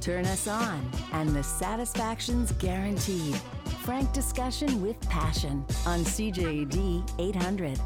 [0.00, 3.36] Turn us on, and the satisfaction's guaranteed.
[3.82, 7.78] Frank discussion with passion on CJAD 800.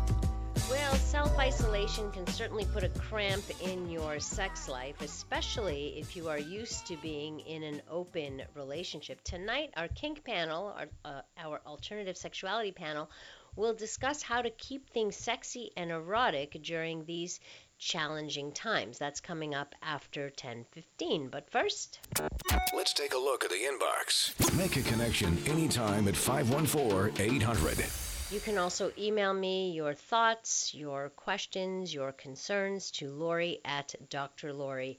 [0.70, 6.28] Well, self isolation can certainly put a cramp in your sex life, especially if you
[6.28, 9.20] are used to being in an open relationship.
[9.24, 13.10] Tonight, our kink panel, our, uh, our alternative sexuality panel,
[13.56, 17.40] will discuss how to keep things sexy and erotic during these
[17.78, 18.98] challenging times.
[18.98, 21.28] That's coming up after 10:15.
[21.28, 22.00] But first,
[22.74, 24.56] let's take a look at the inbox.
[24.56, 27.90] Make a connection anytime at 514-800.
[28.30, 34.98] You can also email me your thoughts, your questions, your concerns to Laurie at drlori.com.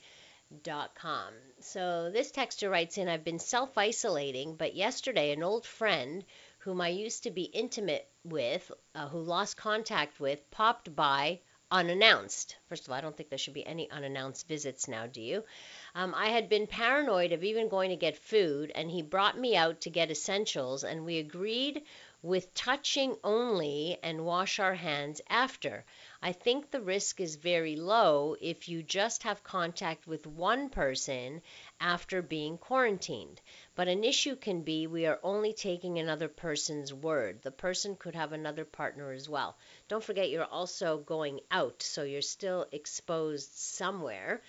[1.59, 6.23] So this texter writes in, I've been self isolating, but yesterday an old friend
[6.59, 12.55] whom I used to be intimate with, uh, who lost contact with, popped by unannounced.
[12.69, 15.43] First of all, I don't think there should be any unannounced visits now, do you?
[15.95, 19.55] Um, I had been paranoid of even going to get food, and he brought me
[19.55, 21.83] out to get essentials, and we agreed
[22.21, 25.85] with touching only and wash our hands after.
[26.23, 31.41] I think the risk is very low if you just have contact with one person
[31.79, 33.41] after being quarantined.
[33.75, 37.41] But an issue can be we are only taking another person's word.
[37.41, 39.57] The person could have another partner as well.
[39.87, 44.41] Don't forget you're also going out, so you're still exposed somewhere.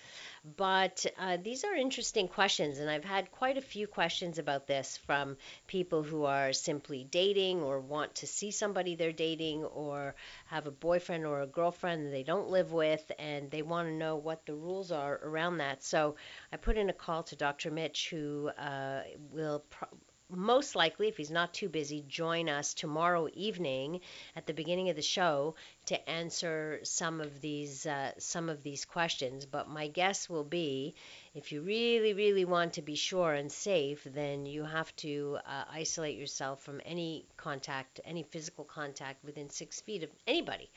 [0.55, 4.95] But uh, these are interesting questions, and I've had quite a few questions about this
[5.05, 10.65] from people who are simply dating or want to see somebody they're dating or have
[10.65, 14.45] a boyfriend or a girlfriend they don't live with, and they want to know what
[14.45, 15.83] the rules are around that.
[15.83, 16.15] So
[16.53, 17.69] I put in a call to Dr.
[17.69, 19.01] Mitch, who uh,
[19.31, 19.89] will pro-
[20.29, 24.01] most likely, if he's not too busy, join us tomorrow evening
[24.35, 28.83] at the beginning of the show to answer some of these uh, some of these
[28.83, 29.45] questions.
[29.45, 30.95] But my guess will be,
[31.33, 35.63] if you really, really want to be sure and safe, then you have to uh,
[35.71, 40.69] isolate yourself from any contact, any physical contact within six feet of anybody.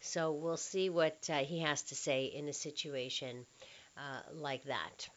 [0.00, 3.46] So we'll see what uh, he has to say in a situation
[3.96, 5.08] uh, like that.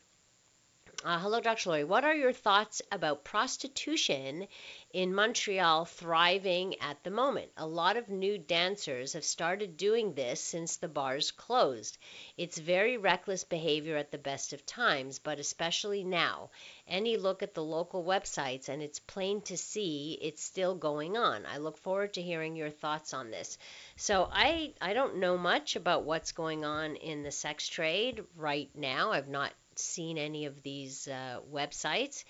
[1.02, 1.70] Uh, hello, Dr.
[1.70, 1.84] Laurie.
[1.86, 4.50] What are your thoughts about prostitution
[4.92, 7.54] in Montreal thriving at the moment?
[7.56, 11.98] A lot of new dancers have started doing this since the bars closed.
[12.36, 16.50] It's very reckless behavior at the best of times, but especially now.
[16.86, 21.46] Any look at the local websites, and it's plain to see it's still going on.
[21.46, 23.58] I look forward to hearing your thoughts on this.
[23.96, 28.70] So, I, I don't know much about what's going on in the sex trade right
[28.76, 29.14] now.
[29.14, 32.24] I've not seen any of these uh, websites.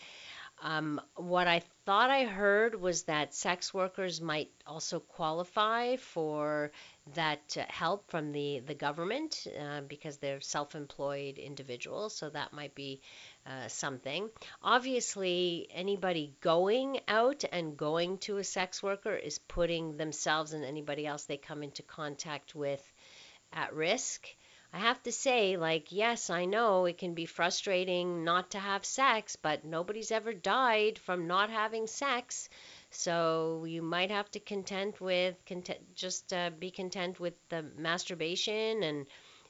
[0.61, 6.71] Um, what I thought I heard was that sex workers might also qualify for
[7.13, 12.51] that uh, help from the, the government uh, because they're self employed individuals, so that
[12.51, 13.01] might be
[13.45, 14.29] uh, something.
[14.61, 21.07] Obviously, anybody going out and going to a sex worker is putting themselves and anybody
[21.07, 22.83] else they come into contact with
[23.53, 24.27] at risk.
[24.71, 28.85] I have to say, like, yes, I know it can be frustrating not to have
[28.85, 32.49] sex, but nobody's ever died from not having sex.
[32.91, 38.83] So you might have to content with content, just uh, be content with the masturbation
[38.83, 39.07] and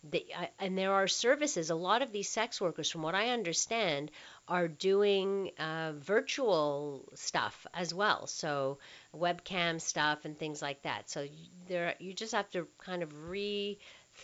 [0.09, 1.69] the, uh, and there are services.
[1.69, 4.12] A lot of these sex workers, from what I understand,
[4.47, 8.25] are doing uh, virtual stuff as well.
[8.28, 8.80] So
[9.13, 11.09] webcam stuff and things like that.
[11.09, 11.28] So
[11.68, 13.78] there, you just have to kind of re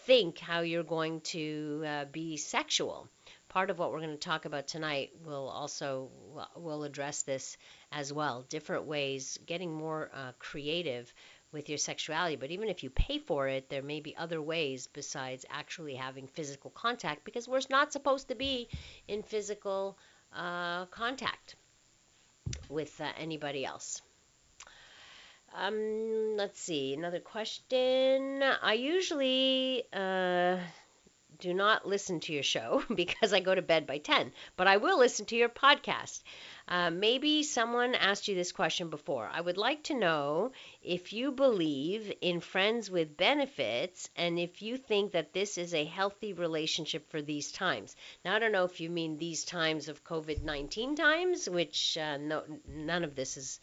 [0.06, 3.08] think how you're going to uh, be sexual.
[3.50, 6.10] Part of what we're going to talk about tonight will also
[6.56, 7.58] will address this
[7.92, 8.44] as well.
[8.50, 11.14] Different ways, getting more uh, creative
[11.52, 12.36] with your sexuality.
[12.36, 16.28] But even if you pay for it, there may be other ways besides actually having
[16.28, 18.68] physical contact because we're not supposed to be
[19.08, 19.98] in physical
[20.36, 21.56] uh, contact
[22.70, 24.02] with uh, anybody else.
[25.58, 28.44] Um, let's see, another question.
[28.44, 30.58] I usually uh,
[31.40, 34.78] do not listen to your show because I go to bed by 10, but I
[34.78, 36.22] will listen to your podcast.
[36.68, 39.30] Uh, maybe someone asked you this question before.
[39.32, 40.52] I would like to know
[40.84, 45.86] if you believe in friends with benefits and if you think that this is a
[45.86, 47.96] healthy relationship for these times.
[48.26, 52.18] Now, I don't know if you mean these times of COVID 19 times, which uh,
[52.18, 53.62] no, none of this is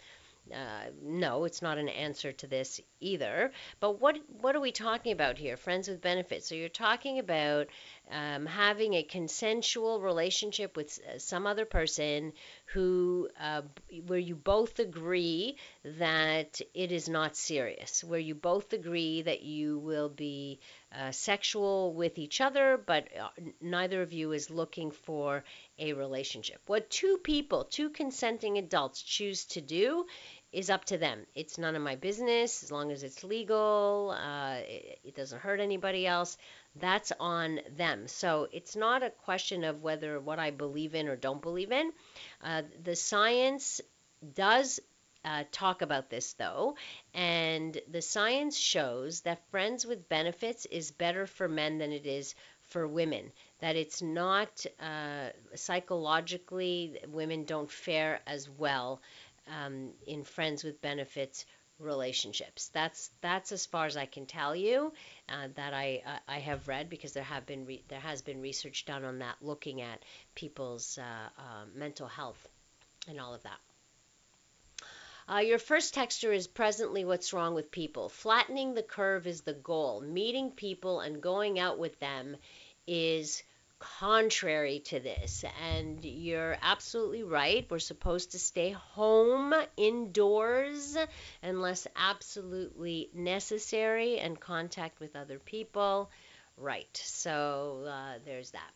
[0.52, 3.52] uh, no, it's not an answer to this either.
[3.80, 5.56] But what what are we talking about here?
[5.56, 6.48] Friends with benefits.
[6.48, 7.68] So you're talking about
[8.10, 12.32] um, having a consensual relationship with some other person
[12.66, 13.62] who uh,
[14.06, 19.78] where you both agree that it is not serious where you both agree that you
[19.78, 20.58] will be
[20.94, 23.28] uh, sexual with each other but uh,
[23.60, 25.44] neither of you is looking for
[25.78, 30.04] a relationship what two people two consenting adults choose to do
[30.52, 31.26] is up to them.
[31.34, 35.60] It's none of my business as long as it's legal, uh, it, it, doesn't hurt
[35.60, 36.36] anybody else.
[36.76, 38.06] That's on them.
[38.06, 41.92] So it's not a question of whether what I believe in or don't believe in.
[42.42, 43.80] Uh, the science
[44.34, 44.78] does
[45.24, 46.76] uh, talk about this though,
[47.14, 52.34] and the science shows that friends with benefits is better for men than it is
[52.68, 53.32] for women.
[53.60, 59.00] That it's not uh, psychologically, women don't fare as well
[59.48, 61.44] um, in friends with benefits
[61.78, 62.68] relationships.
[62.68, 64.92] That's that's as far as I can tell you
[65.28, 68.40] uh, that I uh, I have read because there have been re- there has been
[68.40, 70.02] research done on that looking at
[70.34, 72.48] people's uh, uh mental health
[73.08, 73.58] and all of that.
[75.28, 78.08] Uh, your first texture is presently what's wrong with people.
[78.08, 80.00] Flattening the curve is the goal.
[80.00, 82.36] Meeting people and going out with them
[82.86, 83.42] is
[83.98, 85.44] contrary to this.
[85.70, 87.66] And you're absolutely right.
[87.70, 90.96] We're supposed to stay home indoors
[91.42, 96.10] unless absolutely necessary and contact with other people.
[96.56, 97.00] Right.
[97.04, 98.70] So uh, there's that.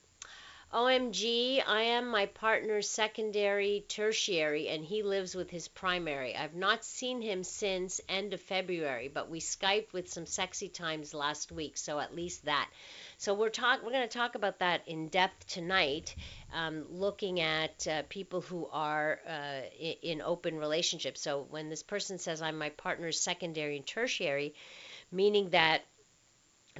[0.73, 6.35] OMG, I am my partner's secondary, tertiary, and he lives with his primary.
[6.35, 11.14] I've not seen him since end of February, but we Skyped with some sexy times
[11.14, 12.69] last week, so at least that.
[13.19, 16.15] So we're talk we're going to talk about that in depth tonight,
[16.53, 21.23] um, looking at uh, people who are uh, in, in open relationships.
[21.23, 24.55] So when this person says I'm my partner's secondary and tertiary,
[25.11, 25.83] meaning that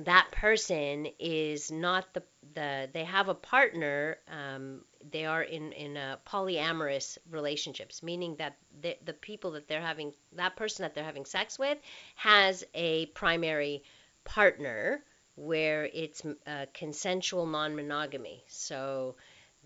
[0.01, 2.23] that person is not the
[2.55, 8.97] the they have a partner um, they are in in polyamorous relationships meaning that the,
[9.07, 11.79] the people that they're having that person that they're having sex with
[12.15, 13.83] has a primary
[14.25, 15.03] partner
[15.37, 18.45] where it's uh, consensual non-monogamy.
[18.49, 19.17] So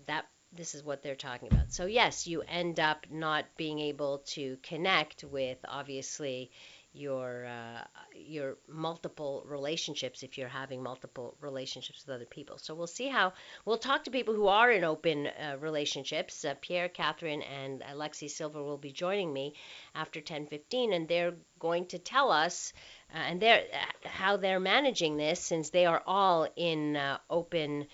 [0.05, 1.71] that this is what they're talking about.
[1.71, 6.51] So yes, you end up not being able to connect with obviously
[6.93, 7.83] your uh,
[8.13, 12.57] your multiple relationships if you're having multiple relationships with other people.
[12.57, 13.33] So we'll see how
[13.65, 16.43] we'll talk to people who are in open uh, relationships.
[16.43, 19.53] Uh, Pierre, Catherine, and Alexi Silver will be joining me
[19.95, 22.73] after 10:15, and they're going to tell us
[23.13, 27.87] uh, and they're uh, how they're managing this since they are all in uh, open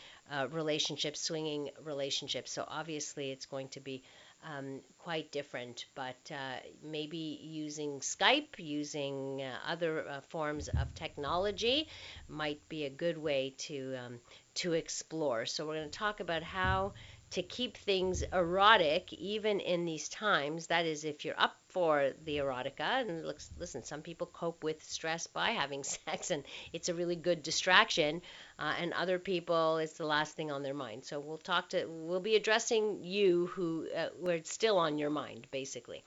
[0.52, 2.52] relationships, swinging relationships.
[2.52, 4.04] So obviously, it's going to be
[4.48, 11.88] um, quite different, but uh, maybe using Skype, using uh, other uh, forms of technology
[12.28, 14.20] might be a good way to um,
[14.56, 15.46] to explore.
[15.46, 16.94] So we're going to talk about how
[17.32, 20.68] to keep things erotic even in these times.
[20.68, 24.84] That is, if you're up for the erotica, and looks, listen, some people cope with
[24.84, 26.44] stress by having sex, and
[26.74, 28.20] it's a really good distraction,
[28.58, 31.06] uh, and other people, it's the last thing on their mind.
[31.06, 35.12] So we'll talk to, we'll be addressing you who, uh, where it's still on your
[35.12, 36.04] mind, basically.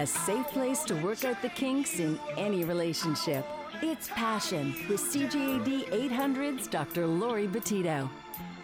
[0.00, 3.44] A safe place to work out the kinks in any relationship.
[3.82, 7.08] It's Passion with CJAD 800's Dr.
[7.08, 8.08] Laurie Betito.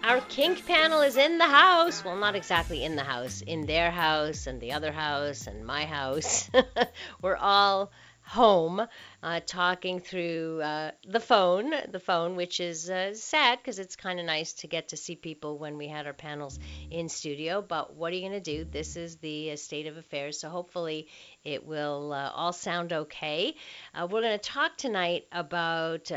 [0.05, 2.05] Our kink panel is in the house.
[2.05, 5.85] Well, not exactly in the house, in their house and the other house and my
[5.85, 6.49] house.
[7.23, 7.91] We're all
[8.27, 8.83] home
[9.23, 14.19] uh, talking through uh, the phone, the phone, which is uh, sad because it's kind
[14.19, 16.59] of nice to get to see people when we had our panels
[16.91, 17.63] in studio.
[17.63, 18.65] But what are you going to do?
[18.65, 20.41] This is the uh, state of affairs.
[20.41, 21.07] So hopefully
[21.47, 23.55] it will uh, all sound okay.
[23.95, 26.11] Uh, we're going to talk tonight about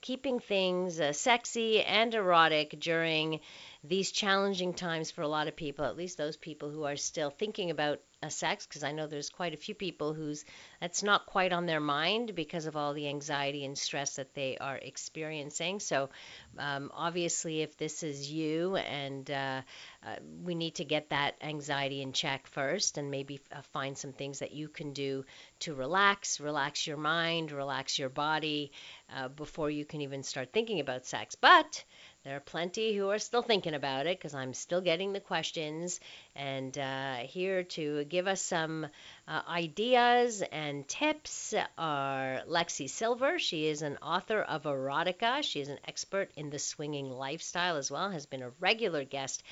[0.00, 3.40] keeping things sexy and erotic during
[3.84, 7.30] these challenging times for a lot of people, at least those people who are still
[7.30, 10.44] thinking about a sex, because I know there's quite a few people who's
[10.80, 14.58] that's not quite on their mind because of all the anxiety and stress that they
[14.58, 15.80] are experiencing.
[15.80, 16.10] So,
[16.58, 19.62] um, obviously, if this is you, and uh,
[20.04, 24.12] uh, we need to get that anxiety in check first, and maybe uh, find some
[24.12, 25.24] things that you can do
[25.60, 28.72] to relax, relax your mind, relax your body
[29.14, 31.36] uh, before you can even start thinking about sex.
[31.36, 31.84] But
[32.24, 36.00] there are plenty who are still thinking about it because I'm still getting the questions.
[36.34, 38.86] And uh, here to give us some
[39.26, 43.38] uh, ideas and tips are Lexi Silver.
[43.38, 45.42] She is an author of Erotica.
[45.42, 49.42] She is an expert in the swinging lifestyle as well, has been a regular guest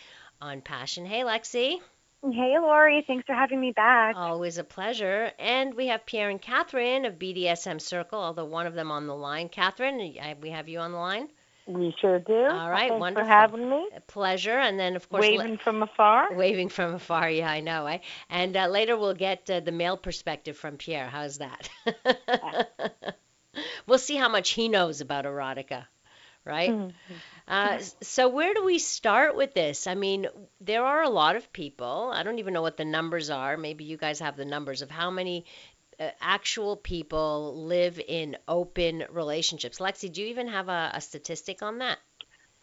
[0.40, 1.06] on Passion.
[1.06, 1.80] Hey, Lexi.
[2.22, 3.04] Hey, Laurie.
[3.06, 4.16] Thanks for having me back.
[4.16, 5.30] Always a pleasure.
[5.38, 9.14] And we have Pierre and Catherine of BDSM Circle, although one of them on the
[9.14, 9.48] line.
[9.48, 9.98] Catherine,
[10.40, 11.28] we have you on the line.
[11.66, 12.32] We sure do.
[12.32, 13.24] All right, Thanks wonderful.
[13.24, 13.88] for having me.
[13.96, 14.56] A pleasure.
[14.56, 16.32] And then, of course, waving le- from afar.
[16.36, 17.86] Waving from afar, yeah, I know.
[17.86, 17.98] Eh?
[18.30, 21.08] And uh, later we'll get uh, the male perspective from Pierre.
[21.08, 21.68] How's that?
[23.86, 25.86] we'll see how much he knows about erotica,
[26.44, 26.70] right?
[26.70, 27.14] Mm-hmm.
[27.48, 29.86] Uh, so where do we start with this?
[29.86, 30.28] I mean,
[30.60, 32.10] there are a lot of people.
[32.12, 33.56] I don't even know what the numbers are.
[33.56, 35.46] Maybe you guys have the numbers of how many
[36.20, 39.78] actual people live in open relationships.
[39.78, 41.98] Lexi, do you even have a, a statistic on that?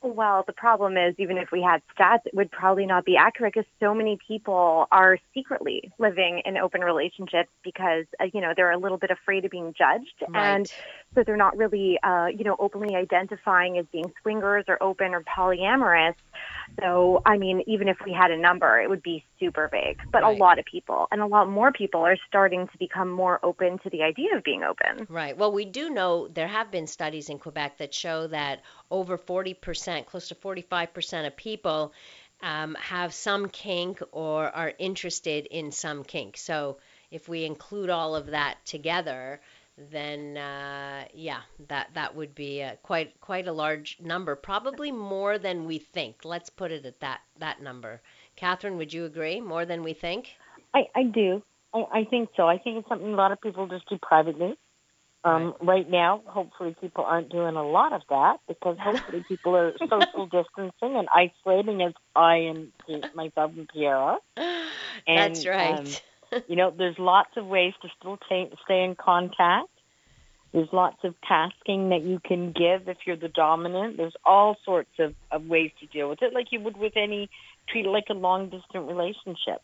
[0.03, 3.53] Well, the problem is, even if we had stats, it would probably not be accurate
[3.53, 8.71] because so many people are secretly living in open relationships because, uh, you know, they're
[8.71, 10.13] a little bit afraid of being judged.
[10.27, 10.55] Right.
[10.55, 10.73] And
[11.15, 15.23] so they're not really, uh, you know, openly identifying as being swingers or open or
[15.23, 16.15] polyamorous.
[16.79, 19.97] So, I mean, even if we had a number, it would be super big.
[20.11, 20.35] But Right.
[20.35, 23.77] a lot of people and a lot more people are starting to become more open
[23.79, 25.05] to the idea of being open.
[25.07, 25.37] Right.
[25.37, 30.05] Well, we do know there have been studies in Quebec that show that over 40%,
[30.07, 31.93] close to 45% of people
[32.41, 36.37] um, have some kink or are interested in some kink.
[36.37, 36.77] So
[37.11, 39.39] if we include all of that together,
[39.77, 45.37] then uh, yeah, that that would be uh, quite quite a large number, probably more
[45.37, 46.17] than we think.
[46.23, 48.01] Let's put it at that that number.
[48.35, 49.41] Catherine, would you agree?
[49.41, 50.35] More than we think?
[50.73, 51.41] I, I do.
[51.73, 52.47] I, I think so.
[52.47, 54.57] I think it's something a lot of people just do privately.
[55.25, 55.89] Um, right.
[55.89, 60.97] now, hopefully, people aren't doing a lot of that because hopefully people are social distancing
[60.97, 62.71] and isolating, as I and
[63.15, 64.19] myself and Pierre are.
[65.07, 65.79] And, That's right.
[65.79, 65.85] um,
[66.47, 69.69] you know, there's lots of ways to still ta stay in contact.
[70.53, 73.97] There's lots of tasking that you can give if you're the dominant.
[73.97, 77.29] There's all sorts of, of ways to deal with it, like you would with any
[77.67, 79.61] treat it like a long distance relationship.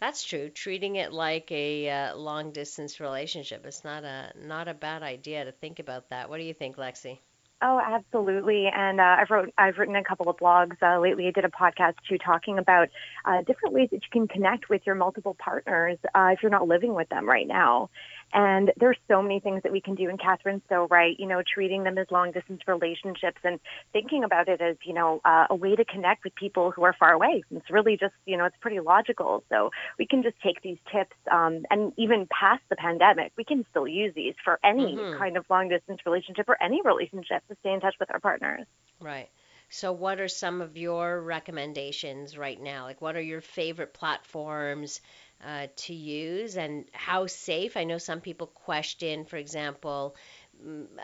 [0.00, 0.50] That's true.
[0.50, 3.64] Treating it like a uh, long distance relationship.
[3.64, 6.28] It's not a not a bad idea to think about that.
[6.28, 7.18] What do you think, Lexi?
[7.66, 8.66] Oh, absolutely.
[8.66, 11.28] And uh, I've wrote I've written a couple of blogs uh, lately.
[11.28, 12.90] I did a podcast too, talking about
[13.24, 16.68] uh, different ways that you can connect with your multiple partners uh, if you're not
[16.68, 17.88] living with them right now.
[18.34, 20.10] And there's so many things that we can do.
[20.10, 21.16] And Catherine's so right.
[21.18, 23.60] You know, treating them as long distance relationships and
[23.92, 26.94] thinking about it as you know uh, a way to connect with people who are
[26.98, 27.44] far away.
[27.50, 29.44] It's really just you know it's pretty logical.
[29.48, 33.64] So we can just take these tips um, and even past the pandemic, we can
[33.70, 35.10] still use these for any Mhm.
[35.16, 38.66] kind of long distance relationship or any relationship to stay in touch with our partners.
[39.00, 39.30] Right.
[39.70, 42.84] So, what are some of your recommendations right now?
[42.84, 45.00] Like, what are your favorite platforms
[45.46, 47.76] uh, to use, and how safe?
[47.76, 50.16] I know some people question, for example,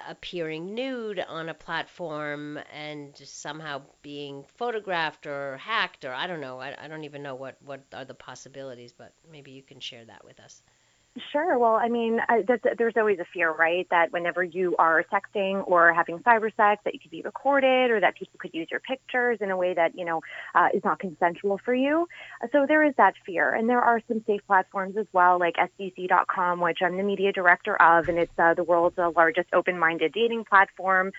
[0.09, 6.61] appearing nude on a platform and somehow being photographed or hacked, or I don't know.
[6.61, 10.05] I, I don't even know what what are the possibilities, but maybe you can share
[10.05, 10.63] that with us.
[11.33, 11.59] Sure.
[11.59, 15.93] Well, I mean, uh, there's, always a fear, right, that whenever you are sexting or
[15.93, 19.39] having cyber sex, that you could be recorded or that people could use your pictures
[19.41, 20.21] in a way that, you know,
[20.55, 22.07] uh, is not consensual for you.
[22.53, 23.55] So there is that fear.
[23.55, 27.81] And there are some safe platforms as well, like SDC.com, which I'm the media director
[27.81, 31.13] of, and it's uh, the world's uh, largest open-minded dating platform.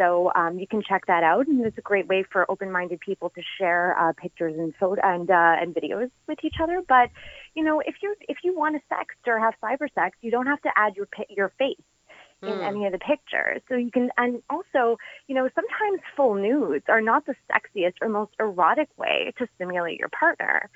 [0.00, 3.28] So um, you can check that out, and it's a great way for open-minded people
[3.30, 6.82] to share uh, pictures and photo and uh, and videos with each other.
[6.88, 7.10] But
[7.54, 10.46] you know, if you if you want to sext or have cyber sex, you don't
[10.46, 11.76] have to add your your face
[12.46, 12.66] in Mm.
[12.66, 13.60] any of the pictures.
[13.68, 18.08] So you can, and also, you know, sometimes full nudes are not the sexiest or
[18.08, 20.70] most erotic way to stimulate your partner.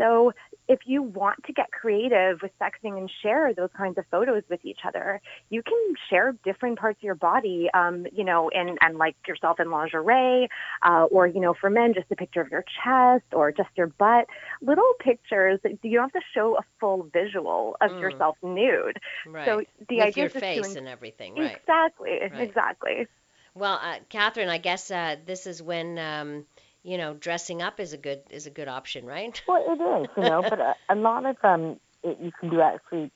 [0.00, 0.32] So
[0.68, 4.64] if you want to get creative with sexting and share those kinds of photos with
[4.64, 5.78] each other, you can
[6.08, 10.48] share different parts of your body, um, you know, and, and like yourself in lingerie,
[10.82, 13.88] uh, or, you know, for men, just a picture of your chest or just your
[13.88, 14.26] butt.
[14.62, 18.00] Little pictures, you don't have to show a full visual of Mm.
[18.00, 18.98] yourself nude.
[19.26, 19.44] Right.
[19.46, 21.60] So the with idea your is face to and everything, right?
[21.62, 22.48] Exactly, Right.
[22.48, 23.06] exactly.
[23.54, 26.46] Well, uh, Catherine, I guess uh, this is when um,
[26.82, 29.40] you know dressing up is a good is a good option, right?
[29.46, 32.60] Well, it is, you know, but a, a lot of um, it, you can do
[32.60, 33.10] actually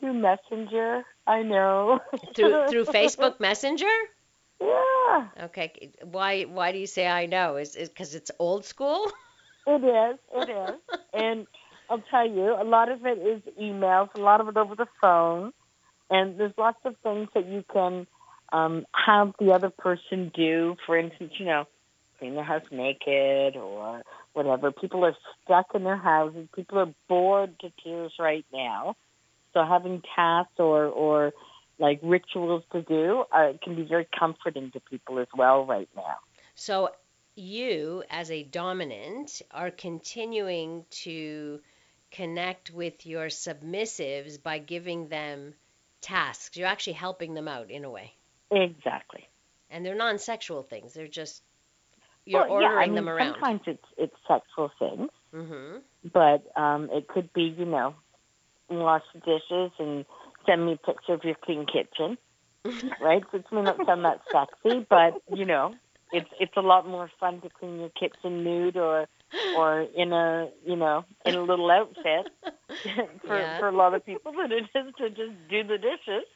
[0.00, 1.04] through Messenger.
[1.26, 2.00] I know
[2.34, 3.86] through through Facebook Messenger.
[4.60, 7.56] Yeah, Okay, why why do you say I know?
[7.56, 9.10] Is it because it's old school?
[9.66, 10.18] it is.
[10.34, 10.80] It is,
[11.12, 11.46] and
[11.90, 14.86] I'll tell you, a lot of it is emails, a lot of it over the
[15.00, 15.52] phone,
[16.10, 18.06] and there's lots of things that you can
[18.52, 20.76] um, have the other person do.
[20.86, 21.64] For instance, you know,
[22.22, 24.02] clean their house naked or
[24.32, 24.70] whatever.
[24.70, 26.46] People are stuck in their houses.
[26.54, 28.94] People are bored to tears right now.
[29.52, 31.32] So having tasks or or
[31.78, 36.16] like rituals to do uh, can be very comforting to people as well right now.
[36.54, 36.90] So
[37.34, 41.60] you, as a dominant, are continuing to
[42.12, 45.54] connect with your submissives by giving them
[46.00, 46.56] tasks.
[46.56, 48.12] You're actually helping them out in a way.
[48.50, 49.28] Exactly.
[49.70, 51.42] And they're non sexual things, they're just,
[52.26, 53.34] you're well, yeah, I mean, them around.
[53.34, 55.78] Sometimes it's it's sexual things, hmm
[56.12, 57.94] but um, it could be you know,
[58.70, 60.04] wash the dishes and
[60.46, 62.16] send me a picture of your clean kitchen,
[63.00, 63.22] right?
[63.32, 65.74] Which may not sound that sexy, but you know,
[66.12, 69.06] it's it's a lot more fun to clean your kitchen nude or
[69.52, 72.26] or in a you know in a little outfit
[73.26, 73.58] for Yeah.
[73.58, 76.26] for a lot of people than it is to just do the dishes.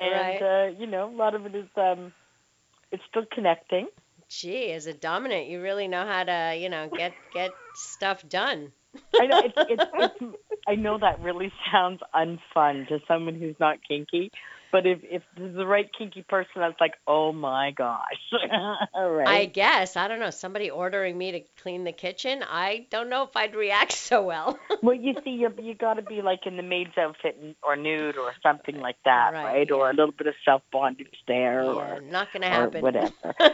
[0.00, 0.42] And Right.
[0.42, 2.12] uh, you know, a lot of it is um,
[2.92, 3.88] it's still connecting.
[4.28, 8.72] Gee, as a dominant, you really know how to, you know, get get stuff done.
[9.18, 13.78] I know it's, it's, it's I know that really sounds unfun to someone who's not
[13.86, 14.30] kinky,
[14.76, 18.02] but if if this is the right kinky person, that's like, oh my gosh,
[18.94, 19.26] right.
[19.26, 20.28] I guess I don't know.
[20.28, 24.58] Somebody ordering me to clean the kitchen, I don't know if I'd react so well.
[24.82, 28.18] well, you see, you you got to be like in the maid's outfit or nude
[28.18, 29.70] or something like that, Right, right?
[29.70, 32.82] Or a little bit of self bondage there, yeah, or not gonna or happen.
[32.82, 33.12] whatever.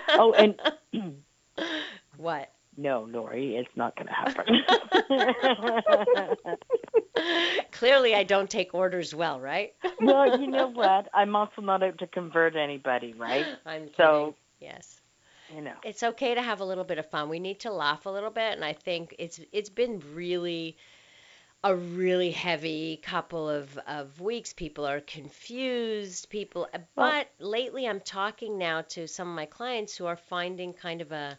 [0.08, 0.60] oh, and
[2.16, 2.50] what?
[2.76, 4.46] No, Laurie, it's not going to happen.
[7.72, 9.74] Clearly, I don't take orders well, right?
[10.00, 11.08] well, you know what?
[11.12, 13.46] I'm also not out to convert anybody, right?
[13.66, 13.94] I'm kidding.
[13.96, 15.00] So- yes.
[15.54, 15.74] You know.
[15.84, 17.28] it's okay to have a little bit of fun.
[17.28, 20.78] We need to laugh a little bit, and I think it's it's been really
[21.62, 24.54] a really heavy couple of, of weeks.
[24.54, 26.30] People are confused.
[26.30, 31.02] People, but lately I'm talking now to some of my clients who are finding kind
[31.02, 31.38] of a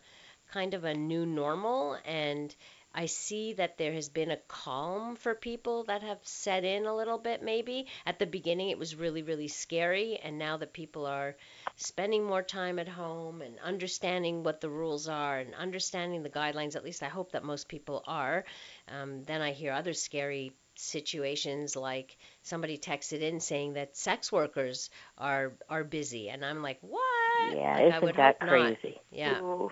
[0.53, 2.55] kind of a new normal, and
[2.93, 6.95] I see that there has been a calm for people that have set in a
[6.95, 7.41] little bit.
[7.43, 11.35] Maybe at the beginning it was really really scary, and now that people are
[11.77, 16.75] spending more time at home and understanding what the rules are and understanding the guidelines.
[16.75, 18.45] At least I hope that most people are.
[18.87, 24.89] Um, then I hear other scary situations like somebody texted in saying that sex workers
[25.17, 27.01] are are busy and I'm like what
[27.37, 28.73] Yeah, like, isn't that hope not.
[28.79, 29.01] crazy?
[29.11, 29.71] yeah Ooh.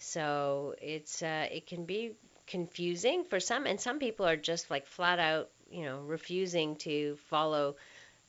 [0.00, 2.12] So it's uh, it can be
[2.46, 7.16] confusing for some, and some people are just like flat out, you know, refusing to
[7.28, 7.76] follow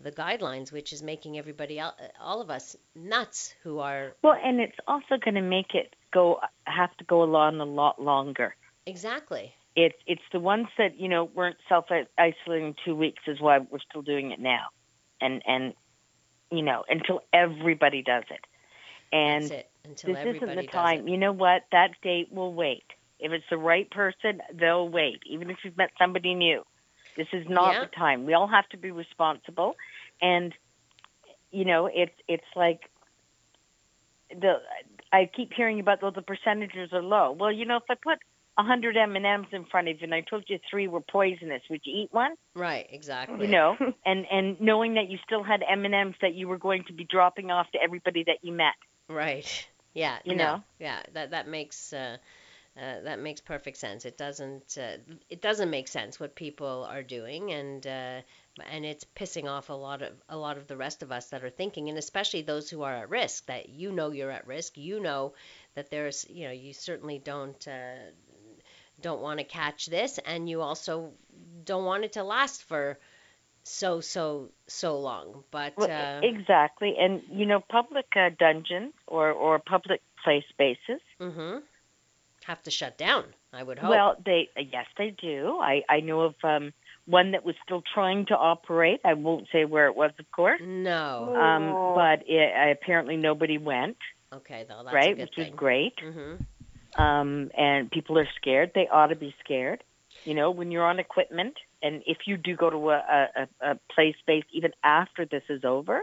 [0.01, 1.81] the guidelines, which is making everybody
[2.19, 6.41] all of us nuts who are Well, and it's also going to make it go
[6.65, 8.53] have to go along a lot longer.
[8.86, 9.55] exactly.
[9.73, 11.86] It's it's the ones that you know weren't self
[12.17, 14.65] isolating two weeks is why we're still doing it now,
[15.21, 15.73] and and
[16.51, 18.41] you know until everybody does it,
[19.13, 21.08] and that's it until this isn't the time.
[21.08, 21.63] You know what?
[21.72, 22.84] That date will wait.
[23.20, 25.22] If it's the right person, they'll wait.
[25.30, 26.63] Even if you've met somebody new,
[27.17, 27.80] this is not Yeah.
[27.82, 28.26] the time.
[28.26, 29.76] We all have to be responsible,
[30.22, 30.54] and
[31.52, 32.89] you know it's it's like
[34.30, 34.62] the
[35.12, 37.32] I keep hearing about well the percentages are low.
[37.32, 38.20] Well, you know if I put
[38.58, 41.02] a hundred M and M's in front of you and I told you three were
[41.02, 42.36] poisonous, would you eat one?
[42.56, 43.46] Right, exactly.
[43.46, 46.58] You know, and and knowing that you still had M and M's that you were
[46.58, 48.74] going to be dropping off to everybody that you met.
[49.10, 49.67] Right.
[49.93, 50.19] Yeah.
[50.23, 50.43] You no.
[50.43, 50.63] know?
[50.80, 51.01] Yeah.
[51.13, 52.17] That that makes uh,
[52.77, 54.06] uh, that makes perfect sense.
[54.06, 54.97] It doesn't uh,
[55.30, 58.21] it doesn't make sense what people are doing, and uh,
[58.69, 61.43] and it's pissing off a lot of a lot of the rest of us that
[61.43, 63.45] are thinking, and especially those who are at risk.
[63.47, 64.77] That you know you're at risk.
[64.77, 65.34] You know
[65.75, 67.67] that there's you know you certainly don't.
[67.67, 67.95] Uh,
[69.01, 71.12] don't want to catch this and you also
[71.65, 72.99] don't want it to last for
[73.63, 79.32] so so so long but Well, uh, exactly, and you know, public uh, dungeons or
[79.32, 81.02] or public play spaces.
[81.19, 81.58] hmm
[82.45, 85.60] have to shut down i would hope Well, they uh, yes, they do.
[85.62, 86.74] I I know of um,
[87.06, 89.00] one that was still trying to operate.
[89.06, 90.62] I won't say where it was, of course.
[90.62, 93.97] no Um, but it, apparently nobody went,
[94.34, 95.17] okay though that's right?
[95.17, 95.93] Which thing is great.
[96.00, 96.34] hmm
[96.97, 98.71] Um, and people are scared.
[98.76, 99.84] They ought to be scared.
[100.26, 103.80] You know, when you're on equipment, and if you do go to a, a, a
[103.94, 106.02] play space even after this is over,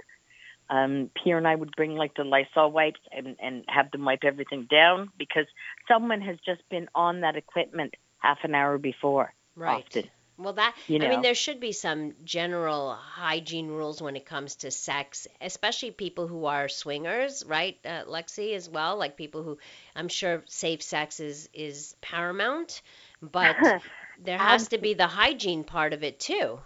[0.70, 4.24] um, Pierre and I would bring like the Lysol wipes and, and have them wipe
[4.24, 5.46] everything down because
[5.86, 9.32] someone has just been on that equipment half an hour before.
[9.56, 10.10] right Often.
[10.36, 11.06] well that You know.
[11.06, 15.90] i mean there should be some general hygiene rules when it comes to sex especially
[15.90, 19.58] people who are swingers right uh, lexi as well like people who
[19.96, 22.82] i'm sure safe sex is is paramount
[23.20, 23.56] but
[24.22, 26.58] there has to be the hygiene part of it too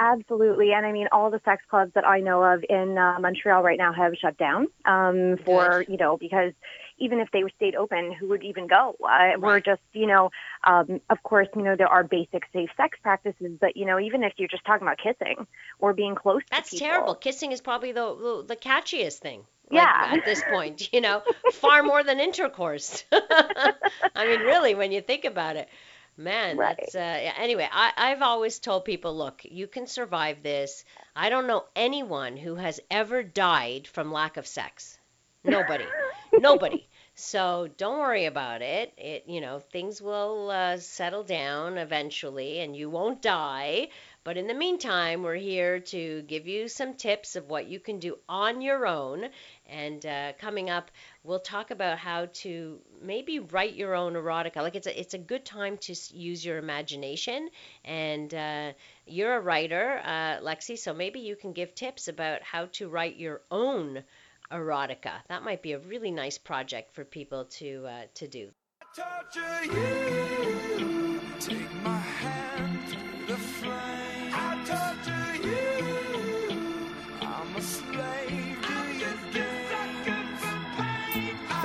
[0.00, 3.62] Absolutely, and I mean all the sex clubs that I know of in uh, Montreal
[3.62, 6.54] right now have shut down um, for you know because
[6.96, 8.96] even if they stayed open, who would even go?
[9.04, 10.30] Uh, We're just you know,
[10.66, 14.24] um, of course you know there are basic safe sex practices, but you know even
[14.24, 15.46] if you're just talking about kissing
[15.78, 17.14] or being close That's to people, terrible.
[17.16, 19.40] Kissing is probably the, the the catchiest thing.
[19.70, 20.14] Like, Yeah.
[20.16, 23.04] At this point, you know, far more than intercourse.
[23.12, 25.68] I mean, really, when you think about it,
[26.16, 26.76] man, Right.
[26.78, 27.68] that's uh, yeah, anyway.
[27.70, 30.84] I I've always told people, look, you can survive this.
[31.16, 34.98] I don't know anyone who has ever died from lack of sex.
[35.44, 35.94] Nobody,
[36.36, 36.88] nobody.
[37.14, 38.92] So don't worry about it.
[38.96, 43.88] It you know things will uh, settle down eventually, and you won't die.
[44.24, 47.98] But in the meantime, we're here to give you some tips of what you can
[47.98, 49.28] do on your own.
[49.66, 50.90] And uh, coming up,
[51.22, 54.56] we'll talk about how to maybe write your own erotica.
[54.56, 57.48] Like it's a it's a good time to use your imagination.
[57.84, 58.72] And uh,
[59.06, 63.16] you're a writer, uh, Lexi, so maybe you can give tips about how to write
[63.16, 64.02] your own
[64.50, 65.12] erotica.
[65.28, 68.50] That might be a really nice project for people to uh, to do.
[68.94, 71.20] torture you.
[71.38, 74.19] Take my hand the flame.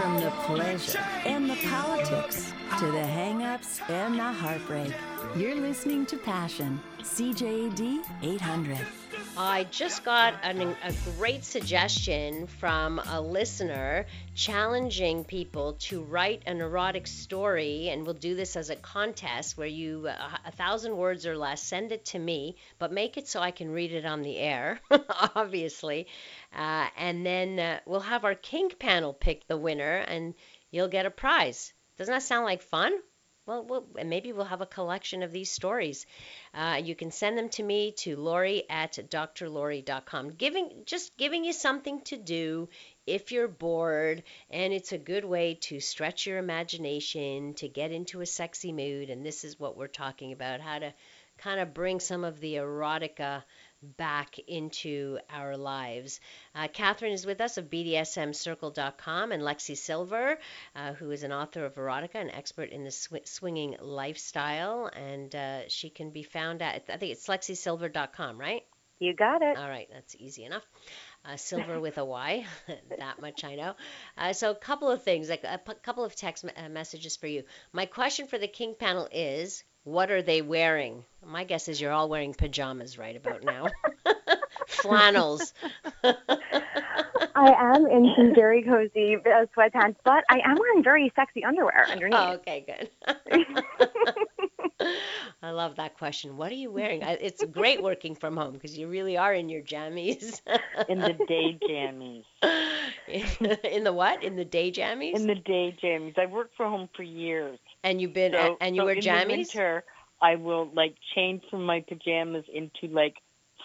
[0.05, 4.93] From the pleasure and the politics to the hang-ups and the heartbreak,
[5.35, 8.77] you're listening to Passion, CJAD 800.
[9.37, 16.61] I just got an, a great suggestion from a listener challenging people to write an
[16.61, 21.25] erotic story, and we'll do this as a contest where you, uh, a thousand words
[21.25, 24.21] or less, send it to me, but make it so I can read it on
[24.21, 24.79] the air,
[25.35, 26.07] obviously.
[26.55, 30.33] Uh, and then uh, we'll have our kink panel pick the winner, and
[30.71, 31.73] you'll get a prize.
[31.97, 32.93] Doesn't that sound like fun?
[33.45, 36.07] Well, we'll and maybe we'll have a collection of these stories.
[36.53, 40.29] Uh, you can send them to me to Laurie at drlori.com.
[40.31, 42.69] Giving just giving you something to do
[43.05, 48.21] if you're bored, and it's a good way to stretch your imagination, to get into
[48.21, 49.11] a sexy mood.
[49.11, 50.93] And this is what we're talking about: how to
[51.37, 53.43] kind of bring some of the erotica
[53.97, 56.19] back into our lives.
[56.53, 60.37] Uh, Catherine is with us of BDSMcircle.com and Lexi Silver,
[60.75, 65.33] uh, who is an author of erotica, an expert in the sw- swinging lifestyle, and
[65.35, 68.63] uh, she can be found at I think it's lexisilver.com, right?
[68.99, 69.57] You got it.
[69.57, 70.63] All right, that's easy enough.
[71.25, 72.45] Uh, silver with a Y,
[72.97, 73.73] that much I know.
[74.17, 77.15] Uh, so, a couple of things, like a p- couple of text me- uh, messages
[77.15, 77.43] for you.
[77.73, 81.03] My question for the Kink panel is what are they wearing?
[81.25, 83.67] My guess is you're all wearing pajamas right about now.
[84.67, 85.53] Flannels.
[87.35, 91.89] I am in some very cozy uh, sweatpants, but I am wearing very sexy underwear
[91.91, 92.19] underneath.
[92.19, 92.89] Oh, okay, good.
[95.45, 96.37] I love that question.
[96.37, 97.01] What are you wearing?
[97.03, 100.41] It's great working from home because you really are in your jammies.
[100.89, 102.23] in the day jammies.
[103.63, 104.23] in the what?
[104.23, 105.15] In the day jammies?
[105.15, 106.17] In the day jammies.
[106.17, 107.59] I've worked from home for years.
[107.83, 109.27] and you've been So, and you so wear in jammies?
[109.27, 109.83] the winter,
[110.19, 113.15] I will like change from my pajamas into like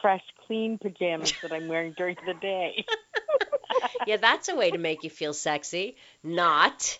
[0.02, 2.84] fresh, clean pajamas that I'm wearing during the day.
[4.06, 5.96] yeah, that's a way to make you feel sexy.
[6.22, 6.98] Not.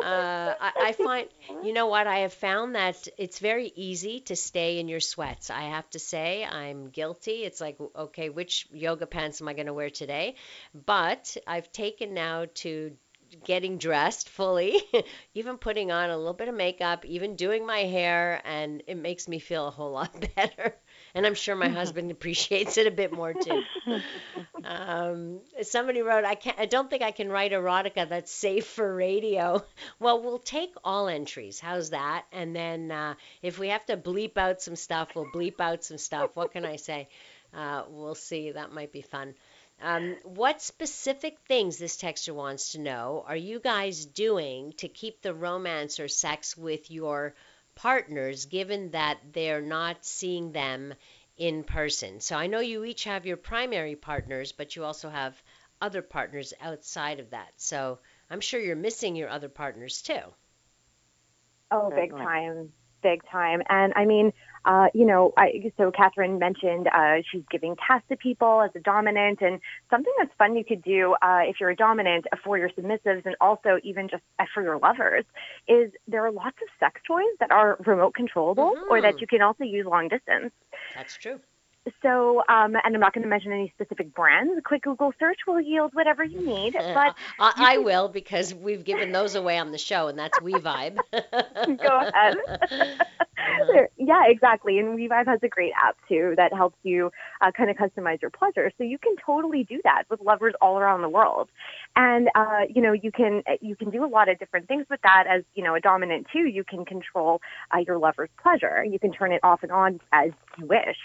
[0.00, 1.28] Uh, I, I find,
[1.62, 2.06] you know what?
[2.06, 5.50] I have found that it's very easy to stay in your sweats.
[5.50, 7.44] I have to say, I'm guilty.
[7.44, 10.36] It's like, okay, which yoga pants am I going to wear today?
[10.74, 12.96] But I've taken now to
[13.44, 14.80] getting dressed fully,
[15.34, 19.28] even putting on a little bit of makeup, even doing my hair, and it makes
[19.28, 20.74] me feel a whole lot better.
[21.14, 23.62] And I'm sure my husband appreciates it a bit more too.
[24.62, 28.94] Um, somebody wrote, I can't, I don't think I can write erotica that's safe for
[28.94, 29.64] radio.
[29.98, 31.60] Well, we'll take all entries.
[31.60, 32.24] How's that?
[32.32, 35.98] And then uh, if we have to bleep out some stuff, we'll bleep out some
[35.98, 36.30] stuff.
[36.34, 37.08] What can I say?
[37.54, 38.52] Uh, we'll see.
[38.52, 39.34] That might be fun.
[39.82, 45.22] Um, what specific things this texter wants to know are you guys doing to keep
[45.22, 47.34] the romance or sex with your
[47.82, 50.92] partners, given that they're not seeing them
[51.38, 52.20] in person?
[52.20, 55.42] So I know you each have your primary partners, but you also have
[55.80, 57.52] other partners outside of that.
[57.56, 60.20] So I'm sure you're missing your other partners too.
[61.70, 63.62] Oh, big time, big time.
[63.68, 64.32] And I mean,
[64.64, 68.80] uh, you know, I, so Catherine mentioned uh, she's giving tasks to people as a
[68.80, 72.68] dominant, and something that's fun you could do uh, if you're a dominant for your
[72.70, 75.24] submissives, and also even just uh, for your lovers,
[75.68, 79.20] is there are lots of sex toys that are remote controllable, or that Mhm.
[79.20, 80.52] you can also use long distance.
[80.94, 81.40] That's true.
[82.02, 84.52] So, um, and I'm not going to mention any specific brands.
[84.58, 86.74] A quick Google search will yield whatever you need.
[86.74, 90.54] But I, I will because we've given those away on the show, and that's We
[90.54, 90.98] Vibe.
[91.12, 92.36] Go ahead.
[93.72, 94.78] There- yeah, exactly.
[94.78, 98.20] And We Vibe has a great app too that helps you uh, kind of customize
[98.20, 98.70] your pleasure.
[98.78, 101.48] So you can totally do that with lovers all around the world.
[101.96, 105.00] And uh, you know, you can you can do a lot of different things with
[105.02, 105.24] that.
[105.28, 107.40] As you know, a dominant too, you can control
[107.74, 108.84] uh, your lover's pleasure.
[108.84, 110.98] You can turn it off and on as you wish.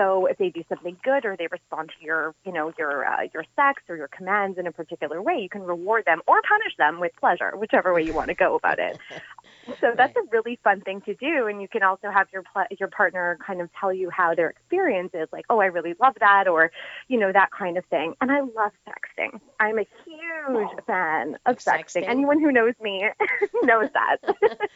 [0.00, 3.26] So if they do something good or they respond to your, you know, your uh,
[3.34, 6.74] your sex or your commands in a particular way, you can reward them or punish
[6.78, 8.96] them with pleasure, whichever way you want to go about it.
[9.80, 12.76] So that's a really fun thing to do, and you can also have your pl-
[12.78, 16.14] your partner kind of tell you how their experience is, like, oh, I really love
[16.20, 16.70] that, or
[17.08, 18.14] you know, that kind of thing.
[18.20, 19.40] And I love sexting.
[19.58, 22.02] I'm a huge fan of sexting.
[22.02, 22.08] Sexting?
[22.08, 23.08] Anyone who knows me
[23.62, 24.16] knows that.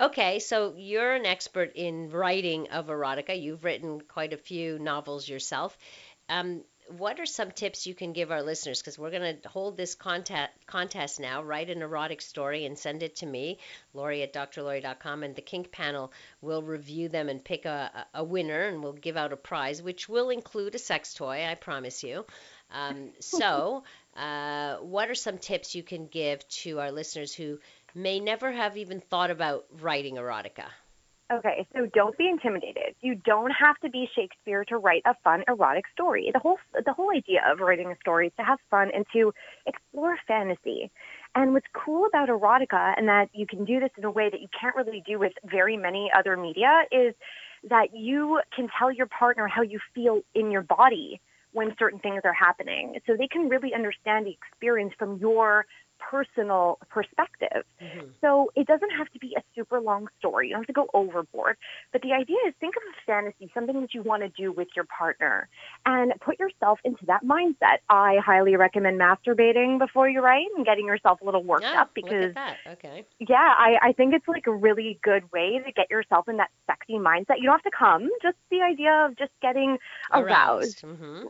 [0.00, 3.38] Okay, so you're an expert in writing of erotica.
[3.38, 5.76] You've written quite a few novels yourself.
[6.30, 6.62] Um,
[6.98, 8.80] what are some tips you can give our listeners?
[8.80, 11.42] Because we're going to hold this contest, contest now.
[11.42, 13.58] Write an erotic story and send it to me,
[13.94, 18.24] Laurie at drlori.com, and the Kink panel will review them and pick a, a a
[18.24, 22.02] winner, and we'll give out a prize, which will include a sex toy, I promise
[22.02, 22.26] you.
[22.70, 23.84] Um, so,
[24.16, 27.58] uh, what are some tips you can give to our listeners who
[27.94, 30.66] may never have even thought about writing erotica?
[31.32, 32.96] Okay, so don't be intimidated.
[33.00, 36.30] You don't have to be Shakespeare to write a fun erotic story.
[36.32, 39.32] The whole the whole idea of writing a story is to have fun and to
[39.64, 40.90] explore fantasy.
[41.36, 44.40] And what's cool about erotica and that you can do this in a way that
[44.40, 47.14] you can't really do with very many other media is
[47.68, 51.20] that you can tell your partner how you feel in your body
[51.52, 52.98] when certain things are happening.
[53.06, 55.66] So they can really understand the experience from your
[55.98, 57.64] personal perspective.
[57.80, 58.06] Mm-hmm.
[58.20, 60.48] So it doesn't have to be a super long story.
[60.48, 61.56] You don't have to go overboard.
[61.92, 64.68] But the idea is think of a fantasy, something that you want to do with
[64.76, 65.48] your partner,
[65.86, 67.78] and put yourself into that mindset.
[67.88, 72.34] I highly recommend masturbating before you write and getting yourself a little worked up because
[72.34, 72.72] look at that.
[72.78, 73.06] Okay.
[73.28, 76.50] yeah, I, I think it's like a really good way to get yourself in that
[76.66, 77.38] sexy mindset.
[77.38, 79.78] You don't have to come, just the idea of just getting
[80.12, 80.80] aroused.
[80.82, 81.26] hmm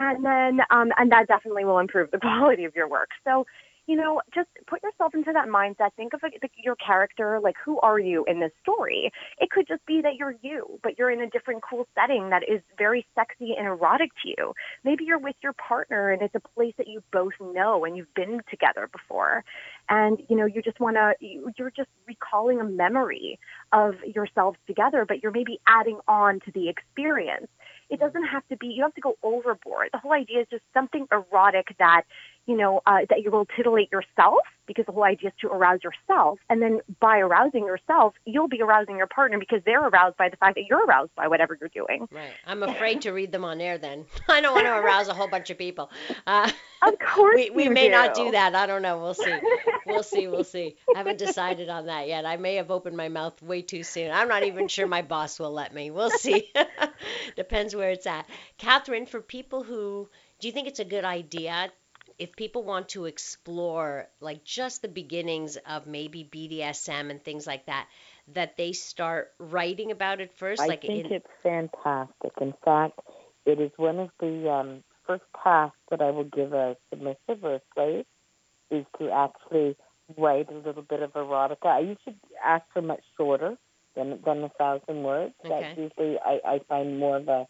[0.00, 3.10] And then, um, and that definitely will improve the quality of your work.
[3.24, 3.46] So,
[3.86, 5.90] you know, just put yourself into that mindset.
[5.96, 6.20] Think of
[6.56, 9.12] your character, like who are you in this story?
[9.38, 12.42] It could just be that you're you, but you're in a different cool setting that
[12.48, 14.54] is very sexy and erotic to you.
[14.84, 18.12] Maybe you're with your partner and it's a place that you both know and you've
[18.14, 19.44] been together before.
[19.88, 23.38] And, you know, you just want to, you're just recalling a memory
[23.72, 27.46] of yourselves together, but you're maybe adding on to the experience.
[27.88, 29.90] It doesn't have to be, you don't have to go overboard.
[29.92, 32.02] The whole idea is just something erotic that,
[32.46, 35.80] you know, uh, that you will titillate yourself because the whole idea is to arouse
[35.84, 36.38] yourself.
[36.50, 40.36] And then by arousing yourself, you'll be arousing your partner because they're aroused by the
[40.36, 42.08] fact that you're aroused by whatever you're doing.
[42.10, 42.30] Right.
[42.46, 44.06] I'm afraid to read them on air then.
[44.28, 45.90] I don't want to arouse a whole bunch of people.
[46.26, 46.50] Uh,
[46.82, 48.26] Of course we, we may not do.
[48.26, 48.54] do that.
[48.54, 48.98] I don't know.
[48.98, 49.36] We'll see.
[49.86, 50.26] We'll see.
[50.28, 50.76] We'll see.
[50.94, 52.26] I haven't decided on that yet.
[52.26, 54.10] I may have opened my mouth way too soon.
[54.10, 55.90] I'm not even sure my boss will let me.
[55.90, 56.52] We'll see.
[57.36, 58.26] Depends where it's at.
[58.58, 60.08] Catherine, for people who,
[60.40, 61.70] do you think it's a good idea
[62.18, 67.66] if people want to explore like just the beginnings of maybe BDSM and things like
[67.66, 67.86] that,
[68.34, 70.62] that they start writing about it first?
[70.62, 72.32] I like think in, it's fantastic.
[72.40, 73.00] In fact,
[73.44, 77.56] it is one of the um, first tasks that I will give a submissive or
[77.56, 78.04] a slave
[78.70, 79.76] is to actually
[80.16, 81.66] write a little bit of erotica.
[81.66, 83.56] I usually ask for much shorter
[83.94, 85.34] than than a thousand words.
[85.44, 85.60] Okay.
[85.60, 87.46] That's usually I, I find more of a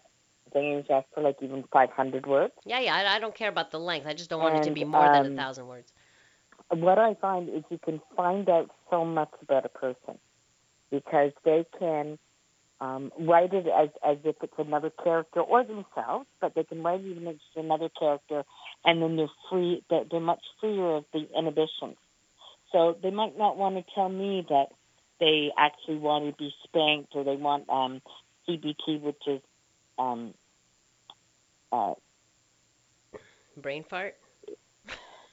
[0.57, 0.73] thing.
[0.73, 2.53] I usually ask for like even five hundred words.
[2.65, 2.95] yeah, yeah.
[2.95, 4.07] I, I don't care about the length.
[4.07, 5.93] I just don't want it to be more than a um, thousand words.
[6.71, 10.19] what I find is you can find out so much about a person
[10.91, 12.19] because they can
[12.81, 17.01] um, write it as, as if it's another character or themselves, but they can write
[17.03, 18.45] it as another character,
[18.85, 19.83] and then they're free.
[19.91, 21.97] They're, they're much freer of the inhibitions.
[22.73, 24.67] So they might not want to tell me that
[25.21, 28.03] they actually want to be spanked or they want um,
[28.47, 29.41] CBT, which is
[29.99, 30.35] um,
[31.73, 31.95] uh,
[33.57, 34.17] Brain fart.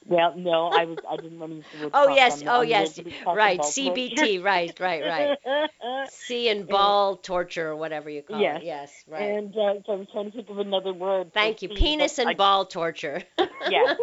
[0.06, 1.90] well, no, I was I didn't want to use the word.
[1.94, 3.60] Oh yes, I'm- oh I'm yes, right.
[3.60, 6.08] CBT, right, right, right.
[6.10, 8.60] C and ball torture or whatever you call Yes.
[8.62, 8.66] it.
[8.66, 9.22] Yes, right.
[9.22, 11.32] And uh, so I was trying to think of another word.
[11.34, 11.68] Thank you.
[11.68, 13.22] C, Penis and I- ball torture.
[13.70, 13.96] Yes.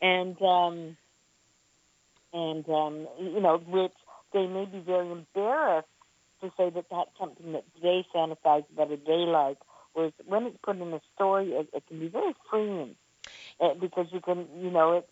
[0.00, 0.96] and um,
[2.32, 3.92] and um, you know, which
[4.32, 5.88] they may be very embarrassed
[6.40, 9.58] to say that that's something that they fantasize about or they like.
[9.96, 12.96] Whereas when it's put in a story, it, it can be very freeing
[13.60, 15.08] uh, because you can, you know, it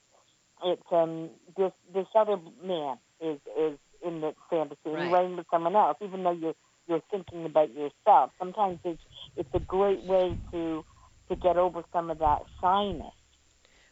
[0.62, 5.02] it's um this this other man is is in the fantasy and Right.
[5.04, 6.54] you're writing with someone else, even though you're
[6.86, 8.30] you're thinking about yourself.
[8.38, 9.02] Sometimes it's
[9.36, 10.84] it's a great way to
[11.30, 13.14] to get over some of that shyness,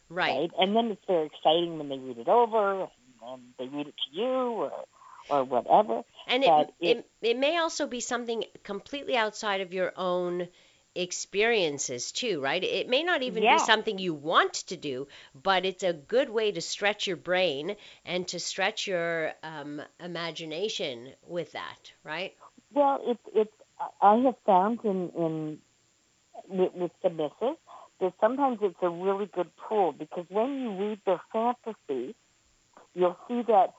[0.09, 0.29] right.
[0.41, 0.51] right?
[0.59, 2.87] And then it's very exciting when they read it over
[3.27, 4.71] and they read it to you or
[5.29, 6.01] or whatever.
[6.27, 10.47] And it, it it- it may also be something completely outside of your own
[10.95, 12.63] experiences too, right?
[12.63, 13.55] It may not even Yeah.
[13.55, 17.75] be something you want to do, but it's a good way to stretch your brain
[18.05, 22.33] and to stretch your um, imagination with that, right?
[22.73, 23.51] Well, it's it's
[24.01, 25.57] I have found in in
[26.47, 27.57] with, with submissive
[27.99, 32.15] that sometimes it's a really good tool because when you read their fantasy,
[32.93, 33.73] you'll see that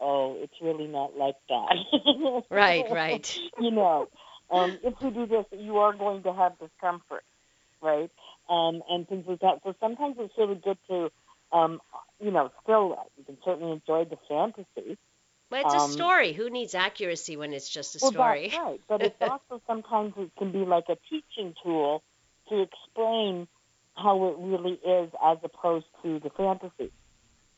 [0.00, 1.76] oh, it's really not like that.
[2.50, 3.40] Right, right.
[3.60, 4.08] you know,
[4.50, 7.24] um, if you do this, you are going to have discomfort,
[7.82, 8.10] right?
[8.48, 9.60] Um, and things like that.
[9.64, 11.10] So sometimes it's really good to,
[11.52, 11.80] um,
[12.20, 14.96] you know, still you can certainly enjoy the fantasy.
[15.50, 16.32] Well, it's a Um, story.
[16.32, 18.48] Who needs accuracy when it's just a Well, story?
[18.48, 18.80] that's right.
[18.88, 22.02] But it's also sometimes it can be like a teaching tool
[22.48, 23.48] to explain
[23.96, 26.92] how it really is as opposed to the fantasy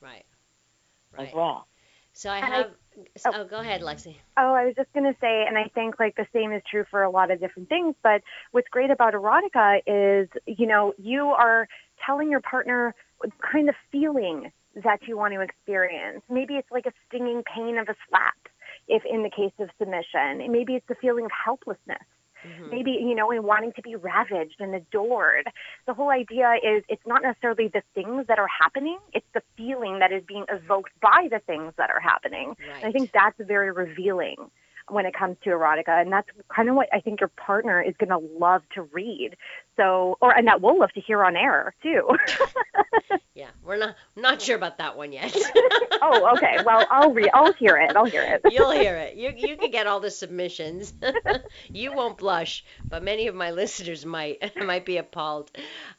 [0.01, 0.25] Right.
[1.19, 1.35] as Right.
[1.35, 1.67] well.
[2.13, 2.75] So I- have.
[3.25, 3.31] Oh.
[3.35, 4.17] oh, go ahead, Lexi.
[4.37, 6.85] Oh, I was just going to say, and I think like the same is true
[6.91, 7.95] for a lot of different things.
[8.03, 8.23] But
[8.53, 11.69] what's great about erotica is, you know, you are
[12.05, 12.95] telling your partner
[13.53, 16.23] kind of feeling that you want to experience.
[16.29, 18.49] Maybe it's like a stinging pain of a slap,
[18.89, 20.51] if in the case of submission.
[20.51, 22.05] Maybe it's the feeling of helplessness.
[22.45, 22.71] Mhm.
[22.71, 25.49] Maybe, you know, in wanting to be ravaged and adored.
[25.87, 29.99] The whole idea is it's not necessarily the things that are happening, it's the feeling
[29.99, 32.49] that is being evoked by the things that are happening.
[32.49, 32.83] Right.
[32.83, 34.51] And I think that's very revealing
[34.93, 37.95] when it comes to erotica, and that's kind of what I think your partner is
[37.99, 39.37] going to love to read.
[39.77, 42.09] So, or and that we'll love to hear on air too.
[43.41, 45.35] Yeah, we're not not sure about that one yet.
[46.03, 46.59] oh, okay.
[46.63, 47.31] Well, I'll read.
[47.33, 47.97] I'll hear it.
[47.97, 48.53] I'll hear it.
[48.53, 49.17] You'll hear it.
[49.17, 50.93] You you can get all the submissions.
[51.73, 55.51] you won't blush, but many of my listeners might might be appalled.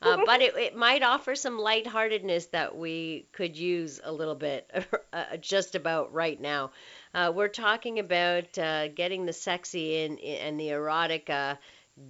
[0.04, 4.70] Uh, but it, it might offer some lightheartedness that we could use a little bit,
[5.12, 6.70] uh, just about right now.
[7.14, 11.58] Uh, we're talking about uh, getting the sexy and the erotica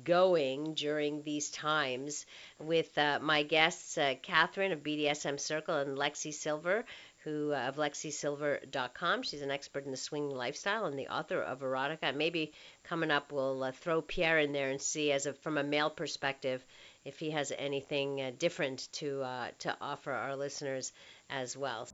[0.04, 2.26] going during these times
[2.60, 6.86] with uh, my guests, uh, Catherine of BDSM Circle and Lexi Sylver,
[7.24, 9.24] who uh, of lexisylver.com.
[9.24, 12.16] She's an expert in the swinging lifestyle and the author of erotica.
[12.16, 15.64] Maybe coming up, we'll uh, throw Pierre in there and see, as a, from a
[15.64, 16.64] male perspective,
[17.06, 20.94] if he has anything uh, different to uh, to offer our listeners
[21.30, 21.88] as well.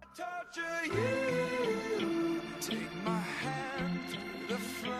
[2.68, 2.88] Torture you.
[2.88, 4.94] Take my hand through the flame.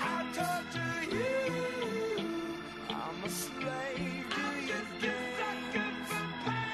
[0.00, 2.26] I torture you.
[2.90, 6.08] I'm a slave to your games.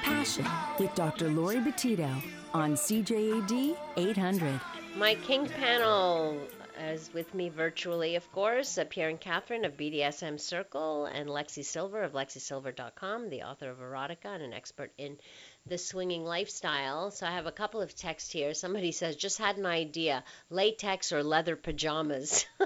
[0.03, 0.45] Passion
[0.79, 1.29] with Dr.
[1.29, 2.09] Laurie Betito
[2.53, 4.59] on CJAD 800.
[4.97, 6.37] My Kink panel
[6.79, 8.79] is with me virtually, of course.
[8.89, 14.25] Pierre and Catherine of BDSM Circle and Lexi Sylver of lexisylver.com, the author of Erotica
[14.25, 15.17] and an expert in
[15.65, 17.11] the swinging lifestyle.
[17.11, 18.53] So I have a couple of texts here.
[18.53, 22.45] Somebody says, just had an idea latex or leather pajamas.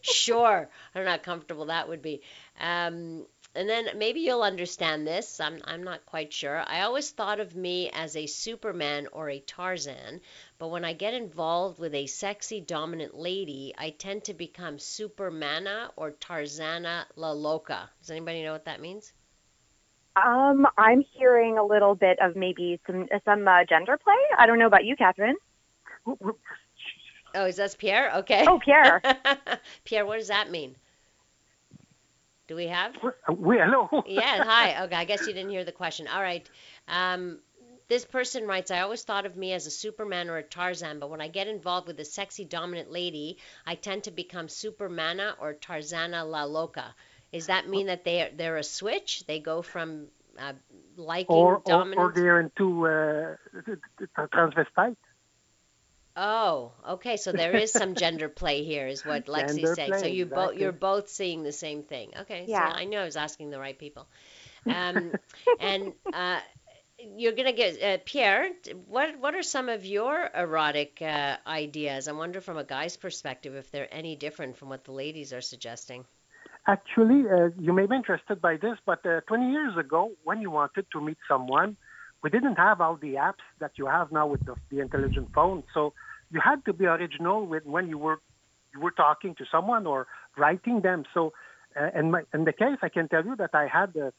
[0.00, 0.68] sure.
[0.94, 2.22] I don't know how comfortable that would be.
[2.60, 5.40] Um, and then maybe you'll understand this.
[5.40, 6.62] I'm, I'm not quite sure.
[6.66, 10.20] I always thought of me as a Superman or a Tarzan,
[10.58, 15.90] but when I get involved with a sexy, dominant lady, I tend to become Supermana
[15.96, 17.90] or Tarzana La Loca.
[18.00, 19.12] Does anybody know what that means?
[20.24, 24.14] Um, I'm hearing a little bit of maybe some some uh, gender play.
[24.38, 25.36] I don't know about you, Catherine.
[27.34, 28.10] Oh, is that Pierre?
[28.16, 28.44] Okay.
[28.46, 29.02] Oh, Pierre.
[29.84, 30.76] Pierre, what does that mean?
[32.48, 32.94] Do we have?
[33.36, 33.88] We, hello.
[34.06, 34.84] yeah, hi.
[34.84, 36.08] Okay, I guess you didn't hear the question.
[36.08, 36.48] All right.
[36.88, 37.40] Um,
[37.88, 41.10] this person writes, I always thought of me as a Superman or a Tarzan, but
[41.10, 45.54] when I get involved with a sexy, dominant lady, I tend to become Supermana or
[45.54, 46.94] Tarzana La Loca.
[47.32, 49.24] Does that mean that they are, they're a switch?
[49.26, 50.06] They go from
[50.38, 50.52] uh,
[50.96, 51.98] liking Or, or, dominance?
[51.98, 53.36] or they're into uh,
[53.66, 54.96] t- t- transvestite.
[56.16, 57.16] Oh, okay.
[57.16, 59.92] So there is some gender play here, is what Lexi's Gender saying.
[59.92, 62.12] So play, you both you're both seeing the same thing.
[62.20, 62.44] Okay.
[62.48, 62.72] Yeah.
[62.72, 64.06] So I knew I was asking the right people.
[64.66, 65.12] Um,
[65.60, 66.40] and uh,
[66.98, 68.50] you're gonna get uh, Pierre.
[68.86, 72.08] What what are some of your erotic uh, ideas?
[72.08, 75.40] I wonder from a guy's perspective if they're any different from what the ladies are
[75.40, 76.04] suggesting.
[76.68, 80.50] Actually, uh, you may be interested by this, but uh, 20 years ago, when you
[80.50, 81.78] wanted to meet someone,
[82.22, 85.64] we didn't have all the apps that you have now with the, the intelligent phone.
[85.72, 85.94] So
[86.30, 88.18] you had to be original with when you were
[88.74, 91.04] you were talking to someone or writing them.
[91.14, 91.32] So,
[91.80, 94.12] uh, in my in the case, I can tell you that I had a,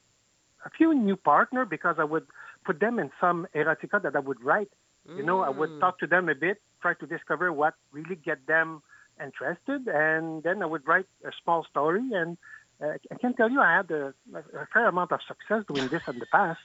[0.66, 2.26] a few new partner because I would
[2.66, 4.70] put them in some erotica that I would write.
[5.16, 5.80] You know, I would Mm.
[5.82, 8.82] talk to them a bit, try to discover what really get them
[9.24, 12.02] interested, and then I would write a small story.
[12.14, 12.38] And
[12.82, 16.02] uh, I can tell you, I had a, a fair amount of success doing this
[16.08, 16.60] in the past.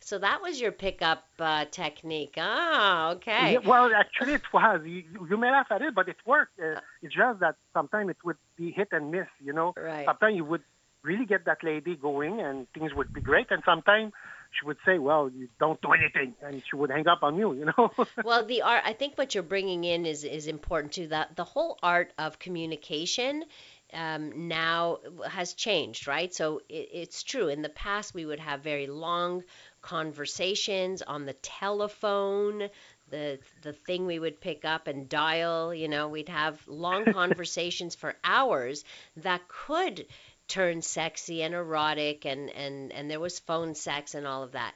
[0.00, 2.34] So that was your pickup uh, technique.
[2.38, 3.54] Ah, okay.
[3.54, 4.80] Yeah, well, actually, it was.
[4.84, 6.58] You, you may laugh at it, but it worked.
[6.60, 9.26] Uh, it's just that sometimes it would be hit and miss.
[9.42, 10.06] You know, Right.
[10.06, 10.62] sometimes you would
[11.02, 14.12] really get that lady going, and things would be great, and sometimes
[14.58, 17.52] she would say, "Well, you don't do anything," and she would hang up on you.
[17.54, 17.90] You know.
[18.24, 21.44] well the art i think what you're bringing in is is important too that the
[21.44, 23.44] whole art of communication
[23.92, 26.32] um, now has changed, right?
[26.34, 27.48] So it, it's true.
[27.48, 29.44] In the past, we would have very long
[29.80, 32.68] conversations on the telephone,
[33.10, 35.72] the the thing we would pick up and dial.
[35.72, 38.84] You know, we'd have long conversations for hours
[39.16, 40.06] that could
[40.48, 44.74] turn sexy and erotic, and and and there was phone sex and all of that.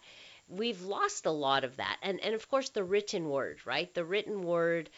[0.48, 1.96] We've lost a lot of that.
[2.02, 3.92] And and of course the written word right?
[3.94, 4.90] The written word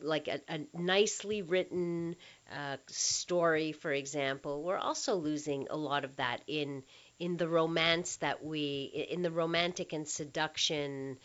[0.00, 2.16] like a, a nicely written
[2.52, 6.82] uh, story for example we're also losing a lot of that in
[7.20, 11.16] in the romance that we in the romantic and seduction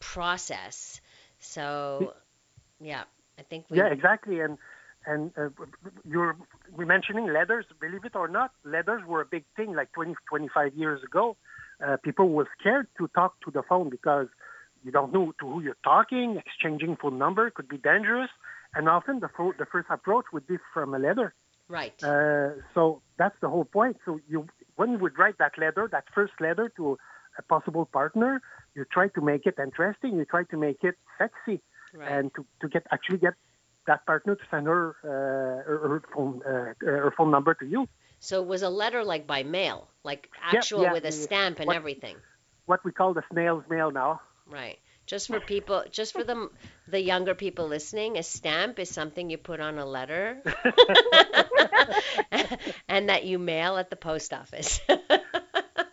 [0.00, 1.00] process.
[1.38, 2.14] So
[2.80, 3.04] yeah
[3.38, 4.40] i think we Yeah, exactly.
[4.40, 4.58] And
[5.06, 5.48] and uh,
[6.04, 6.36] you're
[6.76, 7.64] we're mentioning letters.
[7.80, 11.36] Believe it or not, letters were a big thing like 20, 25 years ago.
[11.84, 14.28] Uh, people were scared to talk to the phone because
[14.84, 16.40] you don't know to who you're talking.
[16.44, 18.30] Exchanging phone number could be dangerous,
[18.74, 21.34] and often the fo- the first approach would be from a letter.
[21.68, 23.96] right Uh, so that's the whole point.
[24.04, 24.46] So you,
[24.76, 26.98] when you would write that letter, that first letter to
[27.38, 28.42] a possible partner,
[28.74, 30.16] you try to make it interesting.
[30.16, 31.60] You try to make it sexy,
[31.94, 33.34] right and to, to get actually get
[33.86, 37.86] that partner to send her uh, her, her phone uh, her phone number to you.
[38.18, 41.66] so it was a letter like by mail like actual yeah, with a stamp and
[41.66, 42.16] what- everything
[42.66, 44.20] What we call the snail's mail now.
[44.46, 44.78] Right.
[45.06, 46.36] Just for people, just for the
[46.86, 50.38] the younger people listening, a stamp is something you put on a letter,
[52.88, 54.80] and that you mail at the post office.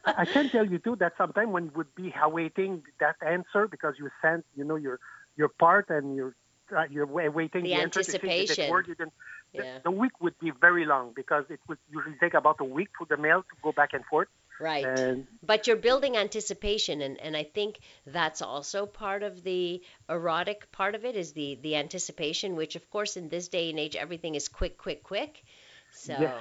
[0.06, 3.96] I can tell you too that sometimes when you would be awaiting that answer because
[4.00, 5.00] you sent, you know, your
[5.36, 6.36] your part and you're
[6.76, 8.74] uh, you're waiting The the, answer to see anticipation.
[8.88, 9.14] you didn't-
[9.54, 9.80] the- Yeah.
[9.84, 13.06] The, week would be very long because it would usually take about a week for
[13.08, 14.28] the mail to go back and forth.
[14.60, 14.86] right.
[14.86, 20.70] And But you're building anticipation, and, and I think that's also part of the erotic
[20.72, 23.96] part of it is the the anticipation, which of course in this day and age
[23.96, 25.44] everything is quick, quick, quick.
[25.92, 26.36] So Yes.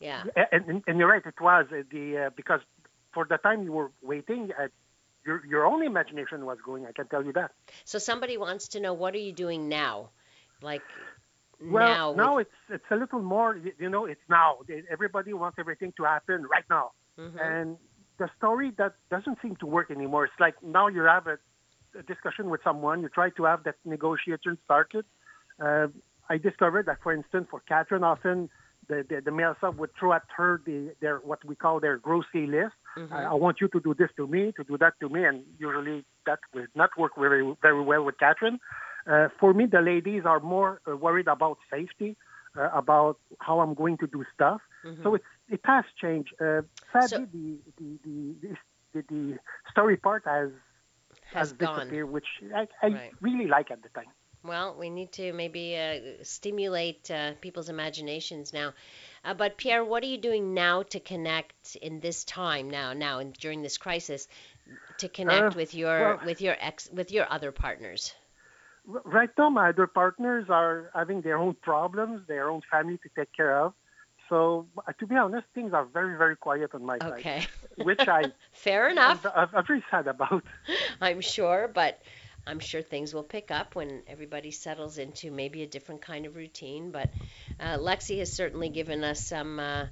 [0.00, 0.22] yeah,
[0.52, 2.60] and, and, and you're right, it was uh, the uh, because
[3.14, 4.68] for the time you were waiting, uh,
[5.30, 6.82] your your own imagination was going.
[6.90, 7.50] I can tell you that.
[7.92, 9.94] so somebody wants to know what are you doing now,
[10.70, 10.82] like
[11.76, 12.24] Well, now.
[12.24, 13.50] now with- it's it's a little more.
[13.82, 14.48] You know, it's now.
[14.96, 16.86] Everybody wants everything to happen right now,
[17.18, 17.38] Mhm.
[17.50, 17.68] and
[18.22, 20.22] the story that doesn't seem to work anymore.
[20.28, 21.36] It's like now you have a,
[22.00, 25.04] a discussion with someone, you try to have that negotiation started.
[25.66, 25.88] Uh,
[26.32, 28.36] I discovered that, for instance, for Catherine, often
[28.90, 31.96] the the, the male sub would throw at her the their what we call their
[32.08, 32.78] grocery list.
[32.96, 33.12] Mhm.
[33.12, 35.44] I, I want you to do this to me, to do that to me, and
[35.58, 38.58] usually that will not work very very well with Catherine.
[39.06, 42.16] Uh, for me, the ladies are more uh, worried about safety,
[42.58, 44.60] uh, about how I'm going to do stuff.
[45.02, 46.32] So it's it has changed.
[46.40, 46.62] Uh,
[46.92, 47.56] sadly, Mm-hmm.
[47.78, 48.56] So- the, the, the,
[48.92, 49.38] the the
[49.70, 50.50] story part has
[51.32, 51.76] has gone.
[51.76, 53.12] disappeared, which I, I Right.
[53.20, 54.10] really like at the time.
[54.42, 58.74] Well, we need to maybe uh, stimulate uh, people's imaginations now.
[59.24, 63.18] Uh, but Pierre, what are you doing now to connect in this time now, now
[63.18, 64.28] and during this crisis,
[64.98, 68.14] to connect Uh, with your well- with your ex with your other partners?
[68.86, 73.32] Right now, my other partners are having their own problems, their own family to take
[73.32, 73.74] care of.
[74.28, 77.26] So, uh, to be honest, things are very, very quiet on my Okay, side,
[77.76, 79.24] which I fair enough.
[79.34, 80.42] I'm, I'm very sad about.
[81.00, 82.00] I'm sure, but
[82.46, 86.36] I'm sure things will pick up when everybody settles into maybe a different kind of
[86.36, 86.90] routine.
[86.90, 87.10] But
[87.58, 89.86] uh, Lexi has certainly given us some uh,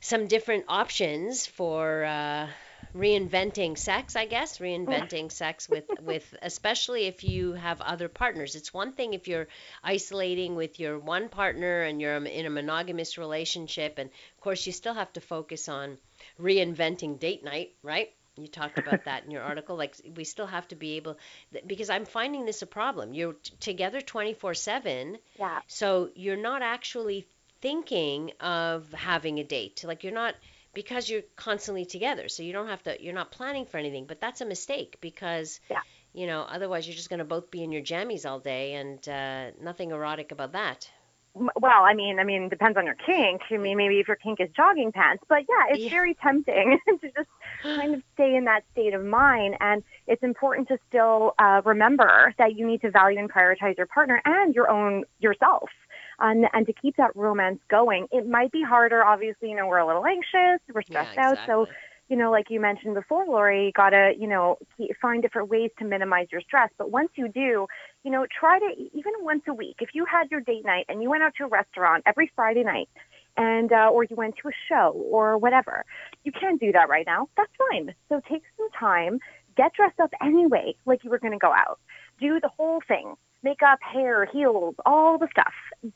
[0.00, 2.48] some different options for uh,
[2.94, 4.16] reinventing sex.
[4.16, 8.54] I guess reinventing sex with with especially if you have other partners.
[8.54, 9.48] It's one thing if you're
[9.82, 14.72] isolating with your one partner and you're in a monogamous relationship, and of course you
[14.72, 15.98] still have to focus on
[16.40, 18.10] reinventing date night, right?
[18.36, 19.76] You talked about that in your article.
[19.76, 21.18] Like we still have to be able,
[21.66, 23.12] because I'm finding this a problem.
[23.12, 25.60] You're t- together 24/7, Yeah.
[25.66, 27.26] so you're not actually
[27.60, 29.84] thinking of having a date.
[29.86, 30.34] Like you're not
[30.74, 33.02] because you're constantly together, so you don't have to.
[33.02, 34.06] You're not planning for anything.
[34.06, 35.82] But that's a mistake because, Yeah.
[36.14, 39.06] you know, otherwise you're just going to both be in your jammies all day, and
[39.06, 40.90] uh, nothing erotic about that.
[41.34, 43.40] Well, I mean, I mean, depends on your kink.
[43.50, 45.90] I mean, maybe if your kink is jogging pants, but yeah, it's Yeah.
[45.90, 47.28] very tempting to just
[47.62, 49.56] kind of stay in that state of mind.
[49.60, 53.86] And it's important to still uh, remember that you need to value and prioritize your
[53.86, 55.70] partner and your own yourself.
[56.18, 59.02] And, and to keep that romance going, it might be harder.
[59.04, 61.38] Obviously, you know, we're a little anxious, we're stressed yeah, out.
[61.46, 61.76] So, exactly.
[62.08, 64.58] You know, like you mentioned before, Laurie, gotta, you know,
[65.00, 66.70] find different ways to minimize your stress.
[66.76, 67.66] But once you do,
[68.04, 69.76] you know, try to even once a week.
[69.80, 72.64] If you had your date night and you went out to a restaurant every Friday
[72.64, 72.88] night,
[73.36, 75.84] and uh, or you went to a show or whatever,
[76.24, 77.28] you can't do that right now.
[77.36, 77.94] That's fine.
[78.08, 79.20] So take some time,
[79.56, 81.78] get dressed up anyway, like you were going to go out.
[82.20, 83.14] Do the whole thing.
[83.42, 85.52] makeup, hair, heels, all the stuff.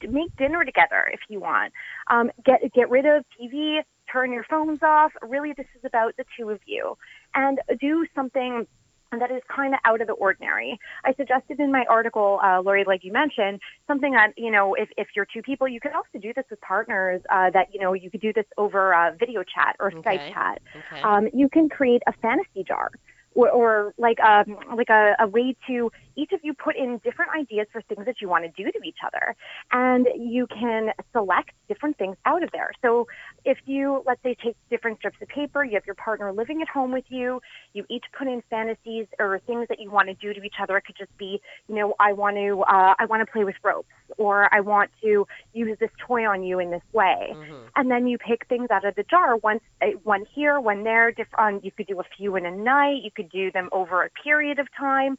[0.08, 1.72] Make dinner together if you want.
[2.08, 3.80] Um, get get rid of TV,
[4.10, 5.12] turn your phones off.
[5.22, 6.96] Really, this is about the two of you,
[7.34, 8.66] and do something
[9.12, 10.78] that is kind of out of the ordinary.
[11.04, 14.88] I suggested in my article, uh, Laurie, like you mentioned, something that, you know, if,
[14.96, 17.92] if you're two people, you could also do this with partners, uh, that, you know,
[17.92, 20.18] you could do this over uh, video chat or Okay.
[20.18, 20.62] Skype chat.
[20.74, 21.02] Okay.
[21.02, 22.90] Um, you can create a fantasy jar.
[23.34, 27.32] Or, or like a, like a, a way to each of you put in different
[27.36, 29.34] ideas for things that you want to do to each other,
[29.72, 32.70] and you can select different things out of there.
[32.82, 33.06] So
[33.44, 36.68] if you let's say take different strips of paper, you have your partner living at
[36.68, 37.40] home with you,
[37.72, 40.76] you each put in fantasies or things that you want to do to each other.
[40.76, 43.56] It could just be, you know, I want to uh, I want to play with
[43.62, 47.68] ropes, or I want to use this toy on you in this way Mhm.
[47.76, 49.36] and then you pick things out of the jar.
[49.36, 51.10] One, uh, one here, one there.
[51.12, 51.64] Different.
[51.64, 53.02] You could do a few in a night.
[53.02, 55.18] You could do them over a period of time,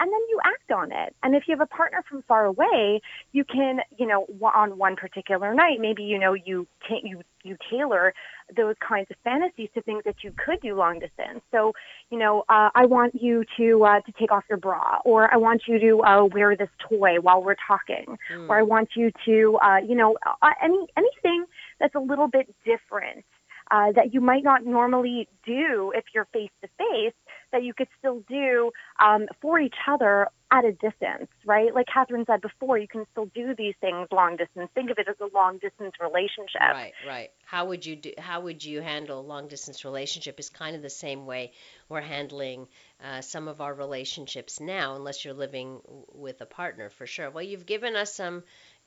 [0.00, 1.14] and then you act on it.
[1.22, 3.00] And if you have a partner from far away,
[3.32, 7.56] you can, you know, on one particular night, maybe you know you ta- you you
[7.70, 8.14] tailor
[8.56, 11.40] those kinds of fantasies to things that you could do long distance.
[11.50, 11.72] So,
[12.10, 15.36] you know, uh, I want you to uh, to take off your bra, or I
[15.36, 18.48] want you to uh, wear this toy while we're talking, Mm.
[18.48, 21.44] or I want you to, uh, you know, uh, any anything
[21.80, 23.24] that's a little bit different
[23.70, 27.14] uh, that you might not normally do if you're face to face,
[27.52, 28.70] that you could still do
[29.00, 31.74] um, for each other at a distance, right?
[31.74, 34.70] Like Catherine said before, you can still do these things long distance.
[34.74, 36.60] Think of it as a long distance relationship.
[36.60, 37.30] Right, right.
[37.44, 38.12] How would you do?
[38.16, 40.40] How would you handle long distance relationship?
[40.40, 41.52] Is kind of the same way
[41.88, 42.66] we're handling
[43.04, 45.80] uh, some of our relationships now, unless you're living
[46.12, 47.30] with a partner, for sure.
[47.30, 48.42] Well, you've given us some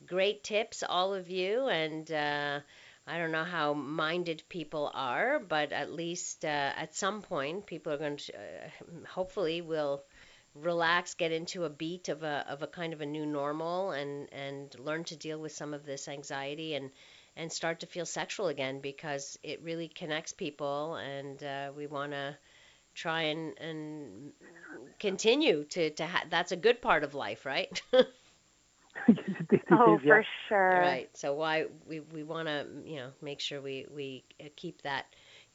[0.08, 2.60] great tips, all of you, and uh,
[3.08, 7.94] I don't know how minded people are, but at least uh, at some point, people
[7.94, 8.70] are going to, uh,
[9.08, 10.04] hopefully, will
[10.56, 14.32] relax, get into a beat of a of a kind of a new normal, and
[14.34, 16.92] and learn to deal with some of this anxiety and
[17.36, 22.12] and start to feel sexual again because it really connects people, and uh, we want
[22.14, 22.38] to
[22.96, 24.34] try and and
[25.00, 27.82] continue to to ha- that's a good part of life, right?
[29.08, 30.08] It Oh, yeah.
[30.08, 30.80] for sure.
[30.80, 31.10] Right.
[31.16, 35.06] So why we we want to you know make sure we we uh, keep that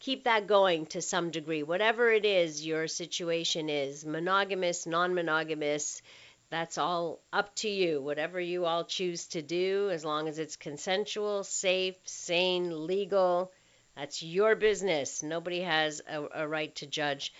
[0.01, 6.03] keep that going to some degree, whatever it is your situation is, monogamous, non-monogamous.
[6.51, 8.01] That's all up to you.
[8.01, 13.53] Whatever you all choose to do, as long as it's consensual, safe, sane, legal,
[13.97, 15.22] that's your business.
[15.22, 17.32] Nobody has a, a right to judge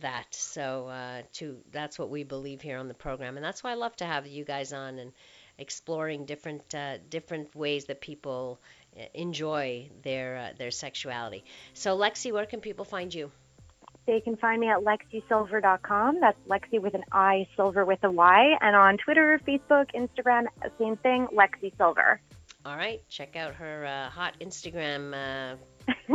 [0.00, 0.26] that.
[0.34, 3.74] So, uh, to that's what we believe here on the program, and that's why I
[3.74, 5.12] love to have you guys on and
[5.58, 8.60] exploring different uh, different ways that people
[8.98, 11.44] uh, enjoy their uh, their sexuality.
[11.72, 13.30] So, Lexi, where can people find you?
[14.06, 16.20] They can find me at lexisylver.com.
[16.20, 18.56] That's Lexi with an I, Sylver with a Y.
[18.60, 20.44] And on Twitter, Facebook, Instagram,
[20.78, 22.20] same thing, Lexi Sylver.
[22.66, 25.56] All right, check out her uh, hot Instagram uh,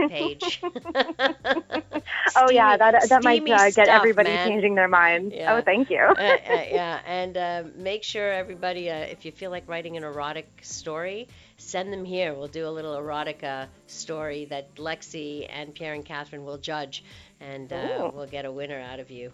[0.08, 0.62] page.
[0.64, 4.48] oh, yeah, that, that might uh, get stuff, everybody man.
[4.48, 5.34] changing their minds.
[5.36, 5.56] Yeah.
[5.56, 6.00] Oh, thank you.
[6.00, 10.04] uh, uh, yeah, and uh, make sure everybody, uh, if you feel like writing an
[10.04, 12.34] erotic story, send them here.
[12.34, 17.04] We'll do a little erotica story that Lexi and Pierre and Catherine will judge,
[17.40, 19.32] and uh, we'll get a winner out of you.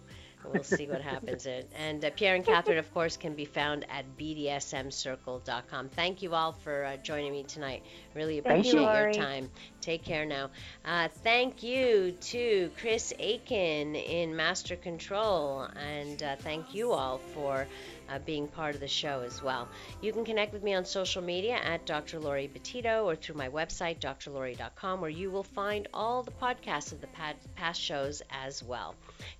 [0.52, 1.46] We'll see what happens.
[1.46, 5.88] And- And uh, Pierre and Catherine, of course, can be found at bdsmcircle.com.
[5.90, 7.82] Thank you all for uh, joining me tonight.
[8.14, 9.50] Really appreciate you, your time.
[9.80, 10.50] Take care now.
[10.84, 17.66] Uh, thank you to Chris Aiken in Master Control, and uh, thank you all for
[18.08, 19.68] uh, being part of the show as well.
[20.00, 22.18] You can connect with me on social media at Dr.
[22.18, 27.00] Laurie Betito or through my website, drlori.com, where you will find all the podcasts of
[27.00, 27.08] the
[27.56, 28.94] past shows as well.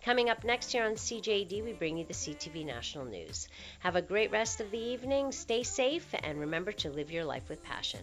[0.05, 3.49] Coming up next here on CJAD, we bring you the CTV National News.
[3.81, 7.49] Have a great rest of the evening, stay safe, and remember to live your life
[7.49, 8.01] with passion.